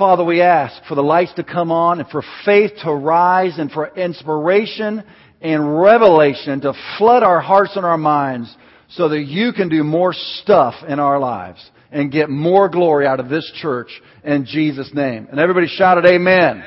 Father, 0.00 0.24
we 0.24 0.40
ask 0.40 0.82
for 0.88 0.94
the 0.94 1.02
lights 1.02 1.34
to 1.34 1.44
come 1.44 1.70
on 1.70 2.00
and 2.00 2.08
for 2.08 2.24
faith 2.46 2.70
to 2.84 2.90
rise 2.90 3.58
and 3.58 3.70
for 3.70 3.86
inspiration 3.86 5.04
and 5.42 5.78
revelation 5.78 6.62
to 6.62 6.72
flood 6.96 7.22
our 7.22 7.38
hearts 7.38 7.76
and 7.76 7.84
our 7.84 7.98
minds 7.98 8.56
so 8.88 9.10
that 9.10 9.20
you 9.20 9.52
can 9.52 9.68
do 9.68 9.84
more 9.84 10.14
stuff 10.14 10.72
in 10.88 10.98
our 10.98 11.18
lives 11.18 11.62
and 11.92 12.10
get 12.10 12.30
more 12.30 12.70
glory 12.70 13.06
out 13.06 13.20
of 13.20 13.28
this 13.28 13.52
church 13.56 13.90
in 14.24 14.46
Jesus' 14.46 14.90
name. 14.94 15.28
And 15.30 15.38
everybody 15.38 15.66
shouted 15.66 16.06
amen. 16.06 16.62
amen. 16.62 16.64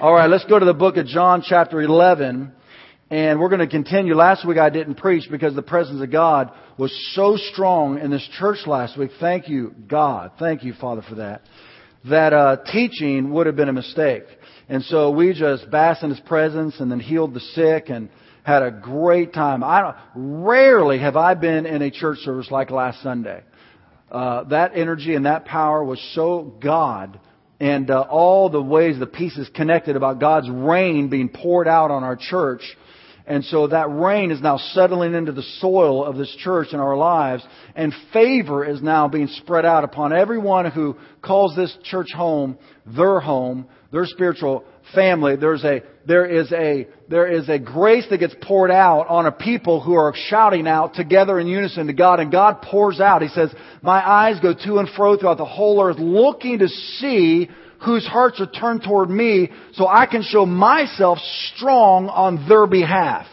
All 0.00 0.12
right, 0.12 0.28
let's 0.28 0.44
go 0.46 0.58
to 0.58 0.66
the 0.66 0.74
book 0.74 0.96
of 0.96 1.06
John 1.06 1.44
chapter 1.46 1.80
11 1.80 2.50
and 3.08 3.38
we're 3.38 3.50
going 3.50 3.60
to 3.60 3.68
continue. 3.68 4.16
Last 4.16 4.44
week 4.44 4.58
I 4.58 4.70
didn't 4.70 4.96
preach 4.96 5.30
because 5.30 5.54
the 5.54 5.62
presence 5.62 6.02
of 6.02 6.10
God 6.10 6.50
was 6.76 6.92
so 7.14 7.36
strong 7.52 8.00
in 8.00 8.10
this 8.10 8.28
church 8.36 8.66
last 8.66 8.98
week. 8.98 9.12
Thank 9.20 9.48
you, 9.48 9.76
God. 9.86 10.32
Thank 10.40 10.64
you, 10.64 10.72
Father, 10.72 11.02
for 11.08 11.14
that 11.14 11.42
that 12.04 12.32
uh, 12.32 12.56
teaching 12.72 13.32
would 13.32 13.46
have 13.46 13.56
been 13.56 13.68
a 13.68 13.72
mistake. 13.72 14.24
And 14.68 14.82
so 14.84 15.10
we 15.10 15.32
just 15.32 15.70
basked 15.70 16.02
in 16.02 16.10
His 16.10 16.20
presence 16.20 16.78
and 16.80 16.90
then 16.90 17.00
healed 17.00 17.34
the 17.34 17.40
sick 17.40 17.88
and 17.88 18.08
had 18.44 18.62
a 18.62 18.70
great 18.70 19.32
time. 19.34 19.62
I 19.62 19.80
don't, 19.80 19.96
rarely 20.44 20.98
have 20.98 21.16
I 21.16 21.34
been 21.34 21.66
in 21.66 21.82
a 21.82 21.90
church 21.90 22.18
service 22.18 22.50
like 22.50 22.70
last 22.70 23.02
Sunday. 23.02 23.42
Uh, 24.10 24.44
that 24.44 24.72
energy 24.74 25.14
and 25.14 25.26
that 25.26 25.44
power 25.44 25.84
was 25.84 26.00
so 26.14 26.54
God, 26.62 27.20
and 27.60 27.90
uh, 27.90 28.06
all 28.08 28.48
the 28.48 28.62
ways 28.62 28.98
the 28.98 29.06
pieces 29.06 29.50
connected 29.54 29.96
about 29.96 30.18
God's 30.18 30.48
rain 30.48 31.08
being 31.08 31.28
poured 31.28 31.68
out 31.68 31.90
on 31.90 32.04
our 32.04 32.16
church 32.16 32.62
and 33.28 33.44
so 33.44 33.66
that 33.66 33.90
rain 33.90 34.30
is 34.30 34.40
now 34.40 34.56
settling 34.56 35.12
into 35.12 35.32
the 35.32 35.42
soil 35.60 36.02
of 36.02 36.16
this 36.16 36.34
church 36.38 36.68
in 36.72 36.80
our 36.80 36.96
lives, 36.96 37.44
and 37.76 37.92
favor 38.10 38.64
is 38.64 38.82
now 38.82 39.06
being 39.06 39.26
spread 39.26 39.66
out 39.66 39.84
upon 39.84 40.14
everyone 40.14 40.70
who 40.70 40.96
calls 41.20 41.54
this 41.54 41.76
church 41.84 42.08
home 42.16 42.56
their 42.86 43.20
home, 43.20 43.68
their 43.92 44.06
spiritual 44.06 44.64
family. 44.94 45.36
There's 45.36 45.62
a, 45.62 45.82
there 46.06 46.24
is 46.24 46.50
a, 46.52 46.88
there 47.10 47.30
is 47.30 47.50
a 47.50 47.58
grace 47.58 48.06
that 48.08 48.16
gets 48.16 48.34
poured 48.40 48.70
out 48.70 49.08
on 49.08 49.26
a 49.26 49.32
people 49.32 49.82
who 49.82 49.92
are 49.92 50.14
shouting 50.16 50.66
out 50.66 50.94
together 50.94 51.38
in 51.38 51.46
unison 51.46 51.86
to 51.88 51.92
God, 51.92 52.20
and 52.20 52.32
God 52.32 52.62
pours 52.62 52.98
out. 52.98 53.20
He 53.20 53.28
says, 53.28 53.52
My 53.82 53.98
eyes 54.06 54.40
go 54.40 54.54
to 54.54 54.78
and 54.78 54.88
fro 54.96 55.18
throughout 55.18 55.36
the 55.36 55.44
whole 55.44 55.82
earth, 55.84 55.98
looking 55.98 56.60
to 56.60 56.68
see 56.68 57.50
whose 57.84 58.06
hearts 58.06 58.40
are 58.40 58.46
turned 58.46 58.82
toward 58.82 59.10
me 59.10 59.50
so 59.74 59.86
I 59.86 60.06
can 60.06 60.22
show 60.22 60.44
myself 60.46 61.18
strong 61.54 62.08
on 62.08 62.48
their 62.48 62.66
behalf. 62.66 63.26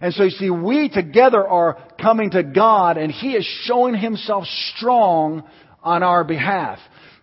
And 0.00 0.14
so 0.14 0.24
you 0.24 0.30
see, 0.30 0.50
we 0.50 0.88
together 0.88 1.46
are 1.46 1.78
coming 2.00 2.30
to 2.30 2.42
God 2.42 2.96
and 2.96 3.10
He 3.10 3.32
is 3.32 3.44
showing 3.64 3.94
Himself 3.96 4.44
strong 4.74 5.42
on 5.82 6.02
our 6.02 6.22
behalf. 6.24 6.78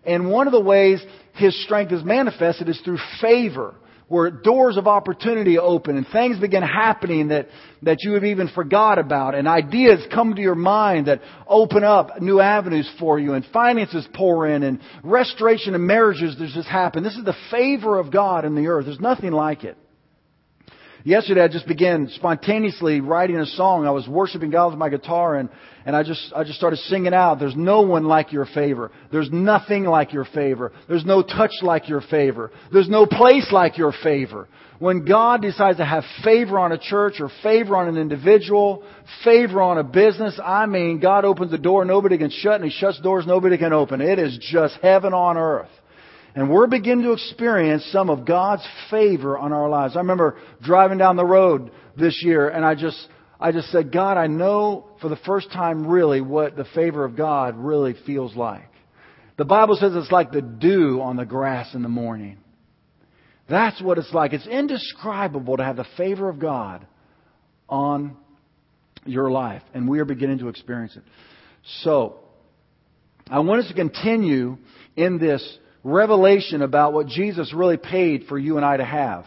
And 0.06 0.30
one 0.30 0.48
of 0.48 0.54
the 0.54 0.62
ways 0.62 1.04
His 1.36 1.62
strength 1.64 1.94
is 1.94 2.04
manifested 2.04 2.68
is 2.68 2.80
through 2.82 3.00
favor 3.22 3.76
where 4.08 4.30
doors 4.30 4.78
of 4.78 4.88
opportunity 4.88 5.58
open 5.58 5.98
and 5.98 6.06
things 6.12 6.40
begin 6.40 6.62
happening 6.62 7.30
that, 7.30 7.48
that 7.82 7.98
you 8.02 8.14
have 8.14 8.24
even 8.24 8.48
forgot 8.50 9.00
about 9.00 9.34
and 9.34 9.48
ideas 9.48 10.06
come 10.14 10.36
to 10.36 10.42
your 10.42 10.56
mind 10.56 11.08
that 11.08 11.22
open 11.48 11.84
up 11.84 12.22
new 12.22 12.40
avenues 12.40 12.90
for 13.00 13.18
you 13.18 13.34
and 13.34 13.46
finances 13.52 14.08
pour 14.14 14.48
in 14.48 14.64
and 14.64 14.80
restoration 15.04 15.74
of 15.74 15.82
marriages 15.82 16.38
that 16.38 16.50
just 16.54 16.68
happen. 16.68 17.04
This 17.04 17.16
is 17.16 17.26
the 17.26 17.36
favor 17.50 17.98
of 17.98 18.12
God 18.12 18.46
in 18.46 18.56
the 18.56 18.68
earth. 18.68 18.86
There's 18.86 19.00
nothing 19.00 19.32
like 19.32 19.64
it. 19.64 19.78
Yesterday 21.06 21.42
I 21.42 21.48
just 21.48 21.68
began 21.68 22.10
spontaneously 22.16 23.00
writing 23.00 23.38
a 23.38 23.46
song. 23.46 23.86
I 23.86 23.92
was 23.92 24.08
worshiping 24.08 24.50
God 24.50 24.70
with 24.70 24.80
my 24.80 24.90
guitar 24.90 25.36
and, 25.36 25.50
and 25.86 25.96
I 25.96 26.02
just, 26.02 26.34
I 26.36 26.44
just 26.44 26.58
started 26.58 26.78
singing 26.78 27.14
out. 27.14 27.38
There's 27.38 27.56
no 27.56 27.82
one 27.82 28.06
like 28.06 28.32
your 28.32 28.48
favor. 28.48 28.92
There's 29.12 29.30
nothing 29.32 29.84
like 29.84 30.14
your 30.14 30.26
favor. 30.26 30.72
There's 30.88 31.06
no 31.06 31.22
touch 31.22 31.52
like 31.62 31.90
your 31.90 32.02
favor. 32.02 32.50
There's 32.74 32.90
no 32.90 33.06
place 33.06 33.52
like 33.52 33.78
your 33.78 33.94
favor. 34.02 34.48
When 34.80 35.06
God 35.06 35.44
decides 35.44 35.78
to 35.78 35.86
have 35.86 36.04
favor 36.24 36.58
on 36.58 36.72
a 36.72 36.80
church 36.80 37.22
or 37.22 37.30
favor 37.44 37.78
on 37.78 37.88
an 37.88 37.98
individual, 37.98 38.84
favor 39.24 39.62
on 39.62 39.78
a 39.78 39.84
business, 39.84 40.40
I 40.44 40.66
mean, 40.66 41.00
God 41.00 41.24
opens 41.24 41.52
the 41.52 41.60
door 41.60 41.86
nobody 41.86 42.18
can 42.18 42.32
shut 42.32 42.56
and 42.56 42.64
He 42.64 42.72
shuts 42.72 43.00
doors 43.00 43.28
nobody 43.28 43.60
can 43.60 43.74
open. 43.74 44.02
It 44.02 44.18
is 44.18 44.40
just 44.42 44.80
heaven 44.82 45.14
on 45.14 45.38
earth. 45.38 45.70
And 46.36 46.50
we're 46.50 46.68
beginning 46.68 47.06
to 47.06 47.14
experience 47.14 47.88
some 47.92 48.10
of 48.10 48.26
God's 48.26 48.68
favor 48.92 49.38
on 49.38 49.54
our 49.54 49.70
lives. 49.70 49.96
I 49.96 50.00
remember 50.00 50.38
driving 50.62 50.98
down 50.98 51.16
the 51.16 51.26
road 51.26 51.72
this 51.98 52.22
year 52.24 52.50
and 52.50 52.66
I 52.66 52.76
just, 52.76 53.08
I 53.40 53.54
just 53.54 53.72
said, 53.72 53.92
God, 53.92 54.18
I 54.18 54.28
know 54.28 54.90
for 55.00 55.08
the 55.08 55.16
first 55.16 55.50
time 55.52 55.88
really 55.88 56.20
what 56.20 56.58
the 56.58 56.66
favor 56.76 57.06
of 57.06 57.16
God 57.16 57.56
really 57.58 57.96
feels 58.06 58.36
like. 58.36 58.70
The 59.38 59.46
Bible 59.46 59.78
says 59.78 59.94
it's 59.96 60.12
like 60.12 60.32
the 60.32 60.42
dew 60.42 61.02
on 61.02 61.16
the 61.16 61.26
grass 61.26 61.74
in 61.74 61.82
the 61.82 61.90
morning. 61.90 62.38
That's 63.50 63.82
what 63.82 63.98
it's 63.98 64.14
like. 64.14 64.34
It's 64.34 64.48
indescribable 64.48 65.58
to 65.58 65.64
have 65.64 65.78
the 65.78 65.86
favor 65.96 66.28
of 66.28 66.40
God 66.40 66.86
on 67.70 68.18
your 69.06 69.32
life. 69.32 69.62
And 69.74 69.88
we 69.88 70.00
are 70.00 70.06
beginning 70.06 70.40
to 70.40 70.50
experience 70.50 70.98
it. 70.98 71.04
So, 71.84 72.20
I 73.30 73.40
want 73.40 73.62
us 73.62 73.68
to 73.70 73.74
continue 73.74 74.58
in 74.96 75.18
this 75.18 75.58
revelation 75.86 76.64
about 76.64 76.94
what 76.94 77.08
Jesus 77.08 77.54
really 77.54 77.78
paid 77.78 78.26
for 78.28 78.38
you 78.40 78.58
and 78.58 78.66
I 78.66 78.78
to 78.78 78.84
have 78.84 79.26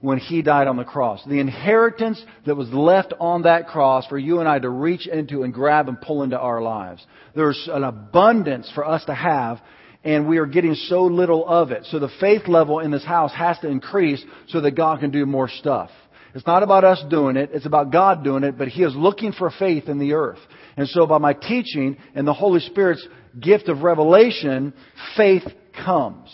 when 0.00 0.18
He 0.18 0.42
died 0.42 0.66
on 0.66 0.76
the 0.76 0.84
cross. 0.84 1.22
The 1.24 1.38
inheritance 1.38 2.22
that 2.44 2.56
was 2.56 2.68
left 2.70 3.14
on 3.20 3.42
that 3.42 3.68
cross 3.68 4.04
for 4.08 4.18
you 4.18 4.40
and 4.40 4.48
I 4.48 4.58
to 4.58 4.68
reach 4.68 5.06
into 5.06 5.44
and 5.44 5.54
grab 5.54 5.88
and 5.88 5.98
pull 5.98 6.24
into 6.24 6.38
our 6.38 6.60
lives. 6.60 7.06
There's 7.36 7.68
an 7.72 7.84
abundance 7.84 8.70
for 8.74 8.84
us 8.84 9.04
to 9.06 9.14
have 9.14 9.60
and 10.02 10.28
we 10.28 10.36
are 10.36 10.46
getting 10.46 10.74
so 10.74 11.04
little 11.04 11.46
of 11.48 11.70
it. 11.70 11.86
So 11.86 11.98
the 11.98 12.10
faith 12.20 12.46
level 12.46 12.80
in 12.80 12.90
this 12.90 13.04
house 13.04 13.32
has 13.32 13.58
to 13.60 13.68
increase 13.68 14.22
so 14.48 14.60
that 14.60 14.72
God 14.72 15.00
can 15.00 15.10
do 15.10 15.24
more 15.24 15.48
stuff. 15.48 15.90
It's 16.34 16.46
not 16.46 16.62
about 16.62 16.84
us 16.84 17.02
doing 17.08 17.36
it, 17.36 17.50
it's 17.54 17.64
about 17.64 17.92
God 17.92 18.24
doing 18.24 18.42
it, 18.42 18.58
but 18.58 18.68
He 18.68 18.82
is 18.82 18.94
looking 18.96 19.32
for 19.32 19.50
faith 19.50 19.88
in 19.88 19.98
the 19.98 20.14
earth. 20.14 20.40
And 20.76 20.88
so 20.88 21.06
by 21.06 21.18
my 21.18 21.32
teaching 21.32 21.96
and 22.14 22.26
the 22.26 22.34
Holy 22.34 22.60
Spirit's 22.60 23.06
gift 23.40 23.68
of 23.68 23.82
revelation, 23.82 24.74
faith 25.16 25.44
comes. 25.84 26.28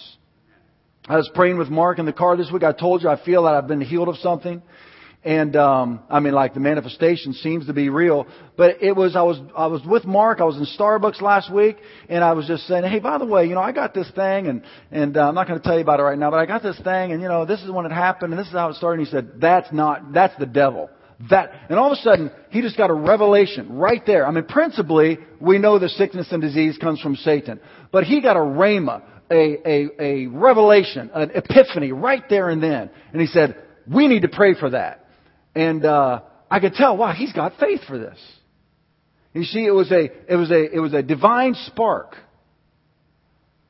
I 1.08 1.16
was 1.16 1.30
praying 1.34 1.58
with 1.58 1.68
Mark 1.68 1.98
in 1.98 2.06
the 2.06 2.12
car 2.12 2.36
this 2.36 2.50
week. 2.52 2.62
I 2.62 2.72
told 2.72 3.02
you 3.02 3.08
I 3.08 3.22
feel 3.24 3.44
that 3.44 3.54
I've 3.54 3.66
been 3.66 3.80
healed 3.80 4.08
of 4.08 4.16
something. 4.16 4.62
And 5.22 5.54
um, 5.54 6.00
I 6.08 6.20
mean, 6.20 6.32
like 6.32 6.54
the 6.54 6.60
manifestation 6.60 7.34
seems 7.34 7.66
to 7.66 7.74
be 7.74 7.90
real, 7.90 8.26
but 8.56 8.82
it 8.82 8.96
was 8.96 9.16
I 9.16 9.22
was 9.22 9.38
I 9.54 9.66
was 9.66 9.82
with 9.84 10.06
Mark. 10.06 10.40
I 10.40 10.44
was 10.44 10.56
in 10.56 10.64
Starbucks 10.78 11.20
last 11.20 11.52
week, 11.52 11.76
and 12.08 12.24
I 12.24 12.32
was 12.32 12.46
just 12.46 12.66
saying, 12.66 12.84
hey, 12.84 13.00
by 13.00 13.18
the 13.18 13.26
way, 13.26 13.44
you 13.44 13.54
know, 13.54 13.60
I 13.60 13.72
got 13.72 13.92
this 13.92 14.10
thing, 14.12 14.46
and 14.46 14.62
and 14.90 15.18
uh, 15.18 15.28
I'm 15.28 15.34
not 15.34 15.46
going 15.46 15.60
to 15.60 15.64
tell 15.64 15.74
you 15.74 15.82
about 15.82 16.00
it 16.00 16.04
right 16.04 16.16
now, 16.16 16.30
but 16.30 16.38
I 16.38 16.46
got 16.46 16.62
this 16.62 16.80
thing, 16.80 17.12
and 17.12 17.20
you 17.20 17.28
know, 17.28 17.44
this 17.44 17.60
is 17.60 17.70
when 17.70 17.84
it 17.84 17.92
happened, 17.92 18.32
and 18.32 18.40
this 18.40 18.46
is 18.46 18.54
how 18.54 18.70
it 18.70 18.76
started. 18.76 19.00
And 19.00 19.08
he 19.08 19.10
said, 19.10 19.40
that's 19.42 19.70
not 19.74 20.14
that's 20.14 20.38
the 20.38 20.46
devil. 20.46 20.88
That 21.28 21.52
and 21.68 21.78
all 21.78 21.92
of 21.92 21.98
a 21.98 22.00
sudden 22.00 22.30
he 22.48 22.62
just 22.62 22.78
got 22.78 22.88
a 22.88 22.94
revelation 22.94 23.76
right 23.76 24.04
there. 24.06 24.26
I 24.26 24.30
mean, 24.30 24.44
principally 24.44 25.18
we 25.38 25.58
know 25.58 25.78
the 25.78 25.90
sickness 25.90 26.28
and 26.30 26.40
disease 26.40 26.78
comes 26.78 26.98
from 26.98 27.16
Satan, 27.16 27.60
but 27.92 28.04
he 28.04 28.22
got 28.22 28.36
a 28.36 28.40
rhema, 28.40 29.02
a, 29.30 29.68
a, 29.68 29.88
a 29.98 30.26
revelation, 30.26 31.10
an 31.14 31.30
epiphany 31.34 31.92
right 31.92 32.24
there 32.28 32.48
and 32.48 32.62
then. 32.62 32.90
And 33.12 33.20
he 33.20 33.26
said, 33.26 33.56
we 33.92 34.08
need 34.08 34.22
to 34.22 34.28
pray 34.28 34.54
for 34.54 34.70
that. 34.70 35.06
And, 35.54 35.84
uh, 35.84 36.22
I 36.50 36.58
could 36.58 36.74
tell, 36.74 36.96
wow, 36.96 37.12
he's 37.12 37.32
got 37.32 37.52
faith 37.60 37.82
for 37.86 37.96
this. 37.96 38.18
You 39.32 39.44
see, 39.44 39.64
it 39.64 39.70
was 39.70 39.92
a, 39.92 40.10
it 40.28 40.34
was 40.34 40.50
a, 40.50 40.74
it 40.74 40.80
was 40.80 40.92
a 40.92 41.02
divine 41.02 41.54
spark. 41.66 42.16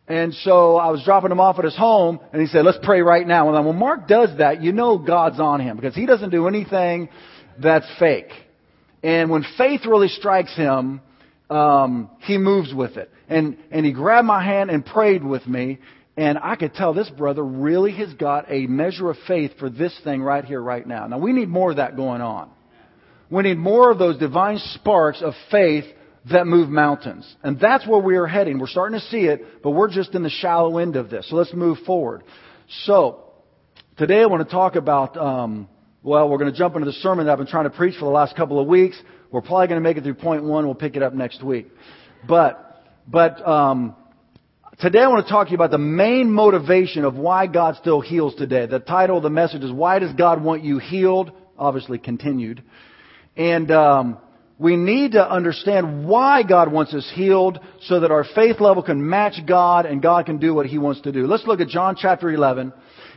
And 0.08 0.32
so 0.32 0.76
I 0.76 0.90
was 0.90 1.04
dropping 1.04 1.30
him 1.30 1.40
off 1.40 1.58
at 1.58 1.64
his 1.64 1.76
home, 1.76 2.18
and 2.32 2.40
he 2.40 2.48
said, 2.48 2.64
let's 2.64 2.78
pray 2.82 3.02
right 3.02 3.26
now. 3.26 3.48
And 3.48 3.56
then 3.56 3.66
when 3.66 3.76
Mark 3.76 4.08
does 4.08 4.30
that, 4.38 4.62
you 4.62 4.72
know 4.72 4.96
God's 4.96 5.38
on 5.38 5.60
him, 5.60 5.76
because 5.76 5.94
he 5.94 6.06
doesn't 6.06 6.30
do 6.30 6.48
anything 6.48 7.10
that's 7.62 7.86
fake. 7.98 8.30
And 9.02 9.30
when 9.30 9.44
faith 9.58 9.82
really 9.86 10.08
strikes 10.08 10.56
him, 10.56 11.02
um, 11.50 12.10
he 12.20 12.38
moves 12.38 12.72
with 12.72 12.96
it. 12.96 13.10
And, 13.28 13.58
and 13.70 13.84
he 13.84 13.92
grabbed 13.92 14.26
my 14.26 14.42
hand 14.42 14.70
and 14.70 14.84
prayed 14.84 15.24
with 15.24 15.46
me. 15.46 15.78
And 16.16 16.38
I 16.38 16.56
could 16.56 16.74
tell 16.74 16.94
this 16.94 17.10
brother 17.10 17.44
really 17.44 17.92
has 17.92 18.12
got 18.14 18.50
a 18.50 18.66
measure 18.66 19.10
of 19.10 19.16
faith 19.26 19.52
for 19.58 19.70
this 19.70 19.98
thing 20.04 20.22
right 20.22 20.44
here, 20.44 20.60
right 20.60 20.86
now. 20.86 21.06
Now 21.06 21.18
we 21.18 21.32
need 21.32 21.48
more 21.48 21.70
of 21.70 21.76
that 21.76 21.96
going 21.96 22.20
on. 22.20 22.50
We 23.30 23.42
need 23.44 23.58
more 23.58 23.90
of 23.90 23.98
those 23.98 24.18
divine 24.18 24.58
sparks 24.58 25.22
of 25.22 25.34
faith 25.50 25.84
that 26.30 26.46
move 26.46 26.68
mountains. 26.68 27.32
And 27.42 27.58
that's 27.58 27.86
where 27.86 28.00
we 28.00 28.16
are 28.16 28.26
heading. 28.26 28.58
We're 28.58 28.66
starting 28.66 28.98
to 28.98 29.06
see 29.06 29.26
it, 29.26 29.62
but 29.62 29.70
we're 29.70 29.90
just 29.90 30.14
in 30.14 30.22
the 30.22 30.30
shallow 30.30 30.78
end 30.78 30.96
of 30.96 31.10
this. 31.10 31.30
So 31.30 31.36
let's 31.36 31.54
move 31.54 31.78
forward. 31.86 32.24
So, 32.84 33.24
today 33.96 34.20
I 34.20 34.26
want 34.26 34.46
to 34.46 34.50
talk 34.52 34.76
about, 34.76 35.16
um, 35.16 35.68
well, 36.02 36.28
we're 36.28 36.38
going 36.38 36.52
to 36.52 36.58
jump 36.58 36.74
into 36.74 36.86
the 36.86 36.92
sermon 36.92 37.26
that 37.26 37.32
I've 37.32 37.38
been 37.38 37.46
trying 37.46 37.64
to 37.64 37.70
preach 37.70 37.94
for 37.94 38.04
the 38.04 38.10
last 38.10 38.36
couple 38.36 38.60
of 38.60 38.66
weeks. 38.66 39.00
We're 39.30 39.42
probably 39.42 39.68
going 39.68 39.80
to 39.80 39.88
make 39.88 39.96
it 39.96 40.02
through 40.02 40.14
point 40.14 40.42
one. 40.42 40.64
We'll 40.64 40.74
pick 40.74 40.96
it 40.96 41.02
up 41.02 41.14
next 41.14 41.42
week. 41.42 41.68
But, 42.26 42.82
but, 43.06 43.46
um, 43.46 43.94
today 44.80 44.98
I 45.00 45.06
want 45.06 45.24
to 45.24 45.32
talk 45.32 45.46
to 45.46 45.50
you 45.52 45.54
about 45.54 45.70
the 45.70 45.78
main 45.78 46.32
motivation 46.32 47.04
of 47.04 47.14
why 47.14 47.46
God 47.46 47.76
still 47.76 48.00
heals 48.00 48.34
today. 48.34 48.66
The 48.66 48.80
title 48.80 49.18
of 49.18 49.22
the 49.22 49.30
message 49.30 49.62
is 49.62 49.70
Why 49.70 50.00
Does 50.00 50.12
God 50.14 50.42
Want 50.42 50.64
You 50.64 50.78
Healed? 50.78 51.30
Obviously 51.56 51.98
continued. 51.98 52.62
And, 53.36 53.70
um, 53.70 54.18
we 54.58 54.76
need 54.76 55.12
to 55.12 55.26
understand 55.26 56.06
why 56.06 56.42
God 56.42 56.70
wants 56.70 56.92
us 56.92 57.10
healed 57.14 57.60
so 57.82 58.00
that 58.00 58.10
our 58.10 58.24
faith 58.34 58.60
level 58.60 58.82
can 58.82 59.08
match 59.08 59.40
God 59.46 59.86
and 59.86 60.02
God 60.02 60.26
can 60.26 60.38
do 60.38 60.52
what 60.52 60.66
He 60.66 60.76
wants 60.76 61.00
to 61.02 61.12
do. 61.12 61.26
Let's 61.26 61.46
look 61.46 61.60
at 61.60 61.68
John 61.68 61.96
chapter 61.96 62.30
11. 62.30 62.70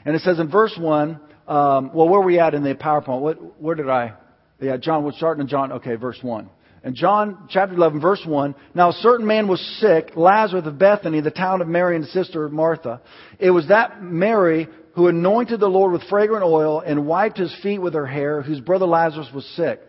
And 0.06 0.16
it 0.16 0.22
says 0.22 0.40
in 0.40 0.50
verse 0.50 0.74
1, 0.80 1.20
um, 1.48 1.92
well, 1.94 2.08
where 2.08 2.22
are 2.22 2.24
we 2.24 2.40
at 2.40 2.54
in 2.54 2.64
the 2.64 2.76
PowerPoint? 2.76 3.20
What, 3.20 3.62
where 3.62 3.76
did 3.76 3.90
I? 3.90 4.14
Yeah, 4.60 4.78
John, 4.78 5.04
we're 5.04 5.12
starting 5.14 5.42
in 5.42 5.48
John, 5.48 5.74
okay, 5.74 5.96
verse 5.96 6.20
1. 6.22 6.50
In 6.86 6.96
John 6.96 7.48
chapter 7.50 7.76
11, 7.76 8.02
verse 8.02 8.22
1, 8.26 8.56
now 8.76 8.90
a 8.90 8.94
certain 8.94 9.26
man 9.26 9.48
was 9.48 9.60
sick, 9.80 10.12
Lazarus 10.16 10.66
of 10.66 10.78
Bethany, 10.78 11.22
the 11.22 11.32
town 11.32 11.62
of 11.62 11.68
Mary 11.68 11.96
and 11.96 12.06
sister 12.08 12.50
Martha. 12.50 13.02
It 13.40 13.52
was 13.52 13.70
that 13.70 14.04
Mary 14.04 14.68
who 14.96 15.08
anointed 15.08 15.60
the 15.60 15.68
Lord 15.68 15.92
with 15.92 16.04
fragrant 16.04 16.44
oil 16.44 16.82
and 16.82 17.08
wiped 17.08 17.38
his 17.38 17.56
feet 17.64 17.80
with 17.80 17.94
her 17.94 18.06
hair, 18.06 18.42
whose 18.42 18.60
brother 18.60 18.86
Lazarus 18.86 19.30
was 19.34 19.46
sick. 19.56 19.82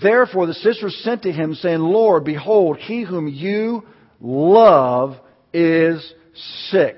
Therefore 0.00 0.46
the 0.46 0.54
sisters 0.54 0.98
sent 1.02 1.22
to 1.22 1.32
him, 1.32 1.54
saying, 1.54 1.80
Lord, 1.80 2.24
behold, 2.24 2.78
he 2.78 3.02
whom 3.02 3.28
you 3.28 3.82
love 4.20 5.16
is 5.52 6.14
sick. 6.70 6.96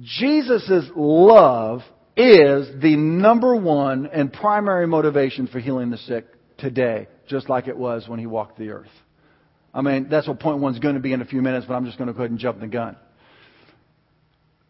Jesus' 0.00 0.90
love 0.94 1.80
is 2.16 2.68
the 2.82 2.96
number 2.96 3.56
one 3.56 4.06
and 4.06 4.32
primary 4.32 4.86
motivation 4.86 5.46
for 5.46 5.60
healing 5.60 5.90
the 5.90 5.98
sick 5.98 6.26
today, 6.58 7.08
just 7.28 7.48
like 7.48 7.68
it 7.68 7.76
was 7.76 8.08
when 8.08 8.18
he 8.18 8.26
walked 8.26 8.58
the 8.58 8.70
earth. 8.70 8.90
I 9.74 9.80
mean, 9.80 10.08
that's 10.10 10.28
what 10.28 10.38
point 10.38 10.58
one's 10.58 10.78
going 10.78 10.96
to 10.96 11.00
be 11.00 11.12
in 11.12 11.22
a 11.22 11.24
few 11.24 11.40
minutes, 11.40 11.66
but 11.66 11.74
I'm 11.74 11.86
just 11.86 11.96
going 11.96 12.08
to 12.08 12.12
go 12.12 12.20
ahead 12.20 12.30
and 12.30 12.38
jump 12.38 12.60
the 12.60 12.66
gun. 12.66 12.96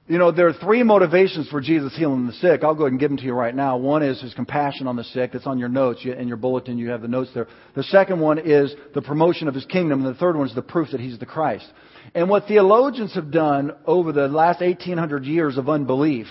You 0.09 0.19
know, 0.19 0.33
there 0.33 0.49
are 0.49 0.53
three 0.53 0.83
motivations 0.83 1.49
for 1.49 1.61
Jesus 1.61 1.97
healing 1.97 2.27
the 2.27 2.33
sick. 2.35 2.65
I'll 2.65 2.75
go 2.75 2.83
ahead 2.83 2.93
and 2.93 3.01
give 3.01 3.11
them 3.11 3.19
to 3.19 3.25
you 3.25 3.33
right 3.33 3.55
now. 3.55 3.77
One 3.77 4.03
is 4.03 4.21
his 4.21 4.35
compassion 4.35 4.87
on 4.87 4.97
the 4.97 5.05
sick. 5.05 5.33
That's 5.33 5.47
on 5.47 5.59
your 5.59 5.69
notes. 5.69 6.05
In 6.05 6.27
your 6.27 6.37
bulletin, 6.37 6.77
you 6.77 6.91
have 6.91 7.03
the 7.03 7.09
notes 7.09 7.31
there. 7.35 7.47
The 7.75 7.85
second 7.85 8.19
one 8.19 8.39
is 8.39 8.75
the 8.95 9.03
promotion 9.03 9.47
of 9.47 9.55
his 9.55 9.65
kingdom. 9.65 10.05
And 10.05 10.15
the 10.15 10.19
third 10.19 10.37
one 10.37 10.49
is 10.49 10.55
the 10.55 10.63
proof 10.63 10.89
that 10.91 11.01
he's 11.01 11.19
the 11.21 11.27
Christ. 11.27 11.67
And 12.15 12.29
what 12.29 12.47
theologians 12.47 13.15
have 13.15 13.31
done 13.31 13.73
over 13.87 14.13
the 14.13 14.27
last 14.27 14.61
1800 14.61 15.25
years 15.25 15.57
of 15.57 15.69
unbelief 15.69 16.27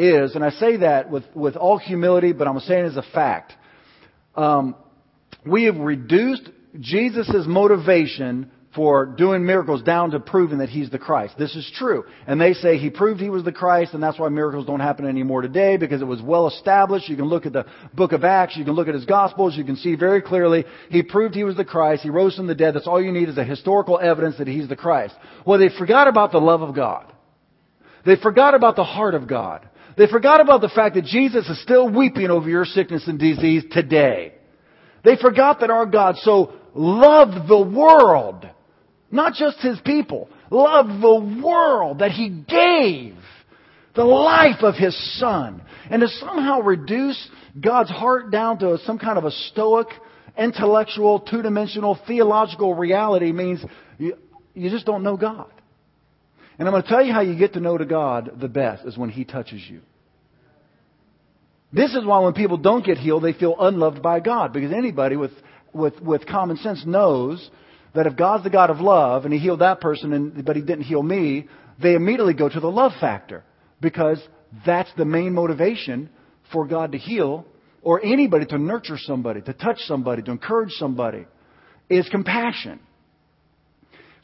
is, 0.00 0.34
and 0.34 0.44
I 0.44 0.50
say 0.50 0.78
that 0.78 1.10
with, 1.10 1.24
with 1.34 1.56
all 1.56 1.78
humility, 1.78 2.32
but 2.32 2.48
I'm 2.48 2.58
saying 2.60 2.84
it 2.84 2.88
as 2.88 2.96
a 2.96 3.04
fact, 3.14 3.52
um, 4.34 4.74
we 5.46 5.64
have 5.64 5.76
reduced 5.76 6.48
Jesus' 6.80 7.44
motivation 7.46 8.50
for 8.74 9.04
doing 9.04 9.44
miracles 9.44 9.82
down 9.82 10.12
to 10.12 10.20
proving 10.20 10.58
that 10.58 10.68
he's 10.68 10.90
the 10.90 10.98
Christ. 10.98 11.34
This 11.36 11.56
is 11.56 11.68
true. 11.74 12.04
And 12.26 12.40
they 12.40 12.52
say 12.52 12.78
he 12.78 12.88
proved 12.88 13.20
he 13.20 13.30
was 13.30 13.42
the 13.42 13.52
Christ 13.52 13.94
and 13.94 14.02
that's 14.02 14.18
why 14.18 14.28
miracles 14.28 14.64
don't 14.64 14.78
happen 14.78 15.06
anymore 15.06 15.42
today 15.42 15.76
because 15.76 16.00
it 16.00 16.06
was 16.06 16.22
well 16.22 16.46
established. 16.46 17.08
You 17.08 17.16
can 17.16 17.24
look 17.24 17.46
at 17.46 17.52
the 17.52 17.66
book 17.94 18.12
of 18.12 18.22
Acts, 18.22 18.56
you 18.56 18.64
can 18.64 18.74
look 18.74 18.86
at 18.86 18.94
his 18.94 19.06
gospels, 19.06 19.56
you 19.56 19.64
can 19.64 19.74
see 19.76 19.96
very 19.96 20.22
clearly 20.22 20.64
he 20.88 21.02
proved 21.02 21.34
he 21.34 21.42
was 21.42 21.56
the 21.56 21.64
Christ, 21.64 22.02
he 22.02 22.10
rose 22.10 22.36
from 22.36 22.46
the 22.46 22.54
dead. 22.54 22.74
That's 22.74 22.86
all 22.86 23.02
you 23.02 23.10
need 23.10 23.28
is 23.28 23.38
a 23.38 23.44
historical 23.44 23.98
evidence 23.98 24.38
that 24.38 24.46
he's 24.46 24.68
the 24.68 24.76
Christ. 24.76 25.14
Well, 25.44 25.58
they 25.58 25.70
forgot 25.76 26.06
about 26.06 26.30
the 26.30 26.38
love 26.38 26.62
of 26.62 26.74
God. 26.74 27.12
They 28.06 28.16
forgot 28.16 28.54
about 28.54 28.76
the 28.76 28.84
heart 28.84 29.14
of 29.14 29.26
God. 29.26 29.68
They 30.00 30.06
forgot 30.06 30.40
about 30.40 30.62
the 30.62 30.70
fact 30.70 30.94
that 30.94 31.04
Jesus 31.04 31.46
is 31.46 31.60
still 31.60 31.86
weeping 31.86 32.30
over 32.30 32.48
your 32.48 32.64
sickness 32.64 33.06
and 33.06 33.18
disease 33.18 33.64
today. 33.70 34.32
They 35.04 35.16
forgot 35.20 35.60
that 35.60 35.68
our 35.68 35.84
God 35.84 36.16
so 36.22 36.54
loved 36.74 37.46
the 37.46 37.60
world, 37.60 38.48
not 39.10 39.34
just 39.34 39.58
His 39.58 39.78
people, 39.84 40.30
loved 40.50 41.02
the 41.02 41.42
world 41.44 41.98
that 41.98 42.12
He 42.12 42.30
gave 42.30 43.14
the 43.94 44.04
life 44.04 44.62
of 44.62 44.74
His 44.74 44.96
Son. 45.18 45.60
And 45.90 46.00
to 46.00 46.08
somehow 46.08 46.60
reduce 46.60 47.28
God's 47.60 47.90
heart 47.90 48.30
down 48.30 48.58
to 48.60 48.78
some 48.86 48.98
kind 48.98 49.18
of 49.18 49.26
a 49.26 49.30
stoic, 49.30 49.88
intellectual, 50.38 51.20
two-dimensional, 51.20 51.98
theological 52.06 52.74
reality 52.74 53.32
means 53.32 53.62
you, 53.98 54.16
you 54.54 54.70
just 54.70 54.86
don't 54.86 55.02
know 55.02 55.18
God. 55.18 55.52
And 56.58 56.66
I'm 56.66 56.72
going 56.72 56.84
to 56.84 56.88
tell 56.88 57.04
you 57.04 57.12
how 57.12 57.20
you 57.20 57.36
get 57.36 57.52
to 57.52 57.60
know 57.60 57.76
to 57.76 57.84
God 57.84 58.40
the 58.40 58.48
best 58.48 58.86
is 58.86 58.96
when 58.96 59.10
He 59.10 59.26
touches 59.26 59.60
you. 59.68 59.82
This 61.72 61.94
is 61.94 62.04
why 62.04 62.18
when 62.20 62.32
people 62.32 62.56
don't 62.56 62.84
get 62.84 62.98
healed, 62.98 63.22
they 63.22 63.32
feel 63.32 63.54
unloved 63.58 64.02
by 64.02 64.20
God. 64.20 64.52
Because 64.52 64.72
anybody 64.72 65.16
with, 65.16 65.32
with, 65.72 66.00
with 66.00 66.26
common 66.26 66.56
sense 66.56 66.84
knows 66.84 67.48
that 67.94 68.06
if 68.06 68.16
God's 68.16 68.44
the 68.44 68.50
God 68.50 68.70
of 68.70 68.80
love 68.80 69.24
and 69.24 69.32
He 69.32 69.38
healed 69.38 69.60
that 69.60 69.80
person, 69.80 70.12
and, 70.12 70.44
but 70.44 70.56
He 70.56 70.62
didn't 70.62 70.84
heal 70.84 71.02
me, 71.02 71.48
they 71.80 71.94
immediately 71.94 72.34
go 72.34 72.48
to 72.48 72.60
the 72.60 72.70
love 72.70 72.92
factor. 73.00 73.44
Because 73.80 74.20
that's 74.66 74.90
the 74.96 75.04
main 75.04 75.32
motivation 75.32 76.10
for 76.52 76.66
God 76.66 76.92
to 76.92 76.98
heal 76.98 77.46
or 77.82 78.04
anybody 78.04 78.44
to 78.46 78.58
nurture 78.58 78.98
somebody, 78.98 79.40
to 79.42 79.52
touch 79.52 79.78
somebody, 79.80 80.22
to 80.22 80.30
encourage 80.30 80.72
somebody, 80.72 81.26
is 81.88 82.08
compassion. 82.08 82.80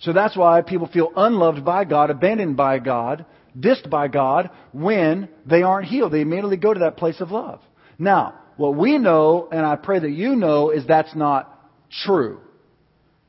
So 0.00 0.12
that's 0.12 0.36
why 0.36 0.60
people 0.62 0.88
feel 0.88 1.10
unloved 1.16 1.64
by 1.64 1.84
God, 1.84 2.10
abandoned 2.10 2.56
by 2.56 2.78
God, 2.78 3.24
dissed 3.58 3.88
by 3.88 4.08
God 4.08 4.50
when 4.72 5.28
they 5.44 5.62
aren't 5.62 5.88
healed. 5.88 6.12
They 6.12 6.20
immediately 6.20 6.56
go 6.56 6.74
to 6.74 6.80
that 6.80 6.96
place 6.96 7.20
of 7.20 7.30
love. 7.30 7.60
Now, 7.98 8.34
what 8.56 8.76
we 8.76 8.98
know, 8.98 9.48
and 9.50 9.64
I 9.64 9.76
pray 9.76 9.98
that 9.98 10.10
you 10.10 10.36
know, 10.36 10.70
is 10.70 10.86
that's 10.86 11.14
not 11.14 11.52
true. 12.04 12.40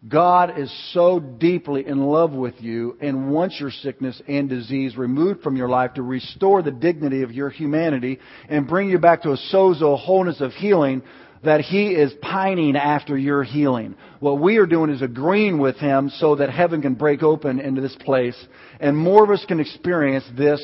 God 0.08 0.60
is 0.60 0.72
so 0.94 1.20
deeply 1.20 1.86
in 1.86 2.00
love 2.00 2.32
with 2.32 2.62
you 2.62 2.98
and 3.02 3.32
wants 3.32 3.60
your 3.60 3.72
sickness 3.72 4.22
and 4.28 4.48
disease 4.48 4.96
removed 4.96 5.42
from 5.42 5.56
your 5.58 5.68
life 5.68 5.96
to 5.96 6.04
restore 6.04 6.62
the 6.62 6.72
dignity 6.72 7.24
of 7.24 7.32
your 7.32 7.50
humanity 7.50 8.20
and 8.48 8.68
bring 8.68 8.90
you 8.90 9.00
back 9.00 9.24
to 9.24 9.32
a 9.32 9.38
sozo 9.52 9.98
wholeness 9.98 10.40
of 10.40 10.52
healing 10.54 11.02
that 11.44 11.62
He 11.62 11.90
is 11.90 12.14
pining 12.22 12.76
after 12.76 13.18
your 13.18 13.44
healing. 13.44 13.96
What 14.20 14.40
we 14.40 14.58
are 14.58 14.66
doing 14.66 14.90
is 14.90 15.02
agreeing 15.02 15.60
with 15.60 15.78
Him 15.78 16.10
so 16.10 16.36
that 16.36 16.50
heaven 16.50 16.82
can 16.82 16.96
break 16.96 17.24
open 17.24 17.60
into 17.60 17.82
this 17.82 17.96
place 18.06 18.38
and 18.80 18.98
more 18.98 19.24
of 19.24 19.30
us 19.30 19.46
can 19.48 19.60
experience 19.60 20.26
this 20.38 20.62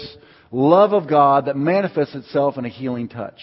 love 0.52 0.94
of 0.94 1.10
God 1.10 1.46
that 1.46 1.58
manifests 1.58 2.16
itself 2.16 2.58
in 2.58 2.66
a 2.66 2.70
healing 2.70 3.10
touch. 3.10 3.40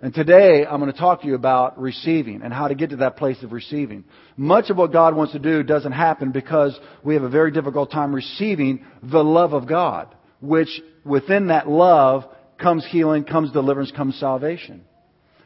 And 0.00 0.12
today 0.12 0.66
I'm 0.66 0.80
going 0.80 0.92
to 0.92 0.98
talk 0.98 1.20
to 1.20 1.28
you 1.28 1.36
about 1.36 1.80
receiving 1.80 2.42
and 2.42 2.52
how 2.52 2.66
to 2.66 2.74
get 2.74 2.90
to 2.90 2.96
that 2.96 3.16
place 3.16 3.40
of 3.44 3.52
receiving. 3.52 4.02
Much 4.36 4.68
of 4.68 4.76
what 4.76 4.92
God 4.92 5.14
wants 5.14 5.32
to 5.32 5.38
do 5.38 5.62
doesn't 5.62 5.92
happen 5.92 6.32
because 6.32 6.76
we 7.04 7.14
have 7.14 7.22
a 7.22 7.28
very 7.28 7.52
difficult 7.52 7.92
time 7.92 8.12
receiving 8.12 8.84
the 9.00 9.22
love 9.22 9.52
of 9.52 9.68
God, 9.68 10.12
which 10.40 10.68
within 11.04 11.48
that 11.48 11.68
love 11.68 12.24
comes 12.60 12.84
healing, 12.90 13.22
comes 13.22 13.52
deliverance, 13.52 13.92
comes 13.92 14.18
salvation. 14.18 14.84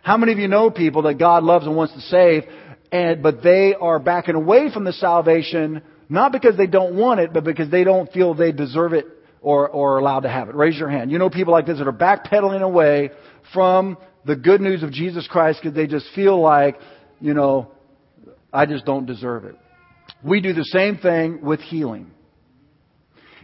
How 0.07 0.17
many 0.17 0.31
of 0.31 0.39
you 0.39 0.47
know 0.47 0.71
people 0.71 1.03
that 1.03 1.15
God 1.15 1.43
loves 1.43 1.67
and 1.67 1.75
wants 1.75 1.93
to 1.95 2.01
save, 2.01 2.45
and, 2.93 3.25
but 3.25 3.43
they 3.43 3.75
are 3.75 3.99
backing 3.99 4.37
away 4.37 4.71
from 4.73 4.85
the 4.85 4.93
salvation, 4.93 5.83
not 6.09 6.31
because 6.31 6.57
they 6.57 6.69
don't 6.69 6.95
want 6.95 7.19
it, 7.19 7.33
but 7.33 7.43
because 7.43 7.73
they 7.73 7.83
don't 7.83 8.09
feel 8.13 8.33
they 8.33 8.53
deserve 8.53 8.93
it 8.93 9.05
or, 9.41 9.69
or 9.69 9.99
allowed 9.99 10.21
to 10.21 10.29
have 10.29 10.49
it? 10.49 10.55
Raise 10.55 10.79
your 10.79 10.89
hand. 10.89 11.11
You 11.11 11.19
know 11.19 11.29
people 11.29 11.53
like 11.53 11.67
this 11.67 11.79
that 11.79 11.89
are 11.89 11.93
backpedaling 11.93 12.63
away 12.63 13.11
from 13.53 13.99
the 14.25 14.37
good 14.37 14.61
news 14.61 14.85
of 14.85 14.93
Jesus 14.93 15.27
Christ 15.27 15.59
because 15.61 15.75
they 15.75 15.89
just 15.89 16.07
feel 16.15 16.41
like, 16.41 16.79
you 17.21 17.35
know, 17.35 17.73
I 18.53 18.65
just 18.65 18.85
don't 18.85 19.07
deserve 19.07 19.45
it. 19.45 19.57
We 20.23 20.41
do 20.41 20.53
the 20.53 20.67
same 20.67 20.99
thing 20.99 21.41
with 21.43 21.59
healing. 21.59 22.13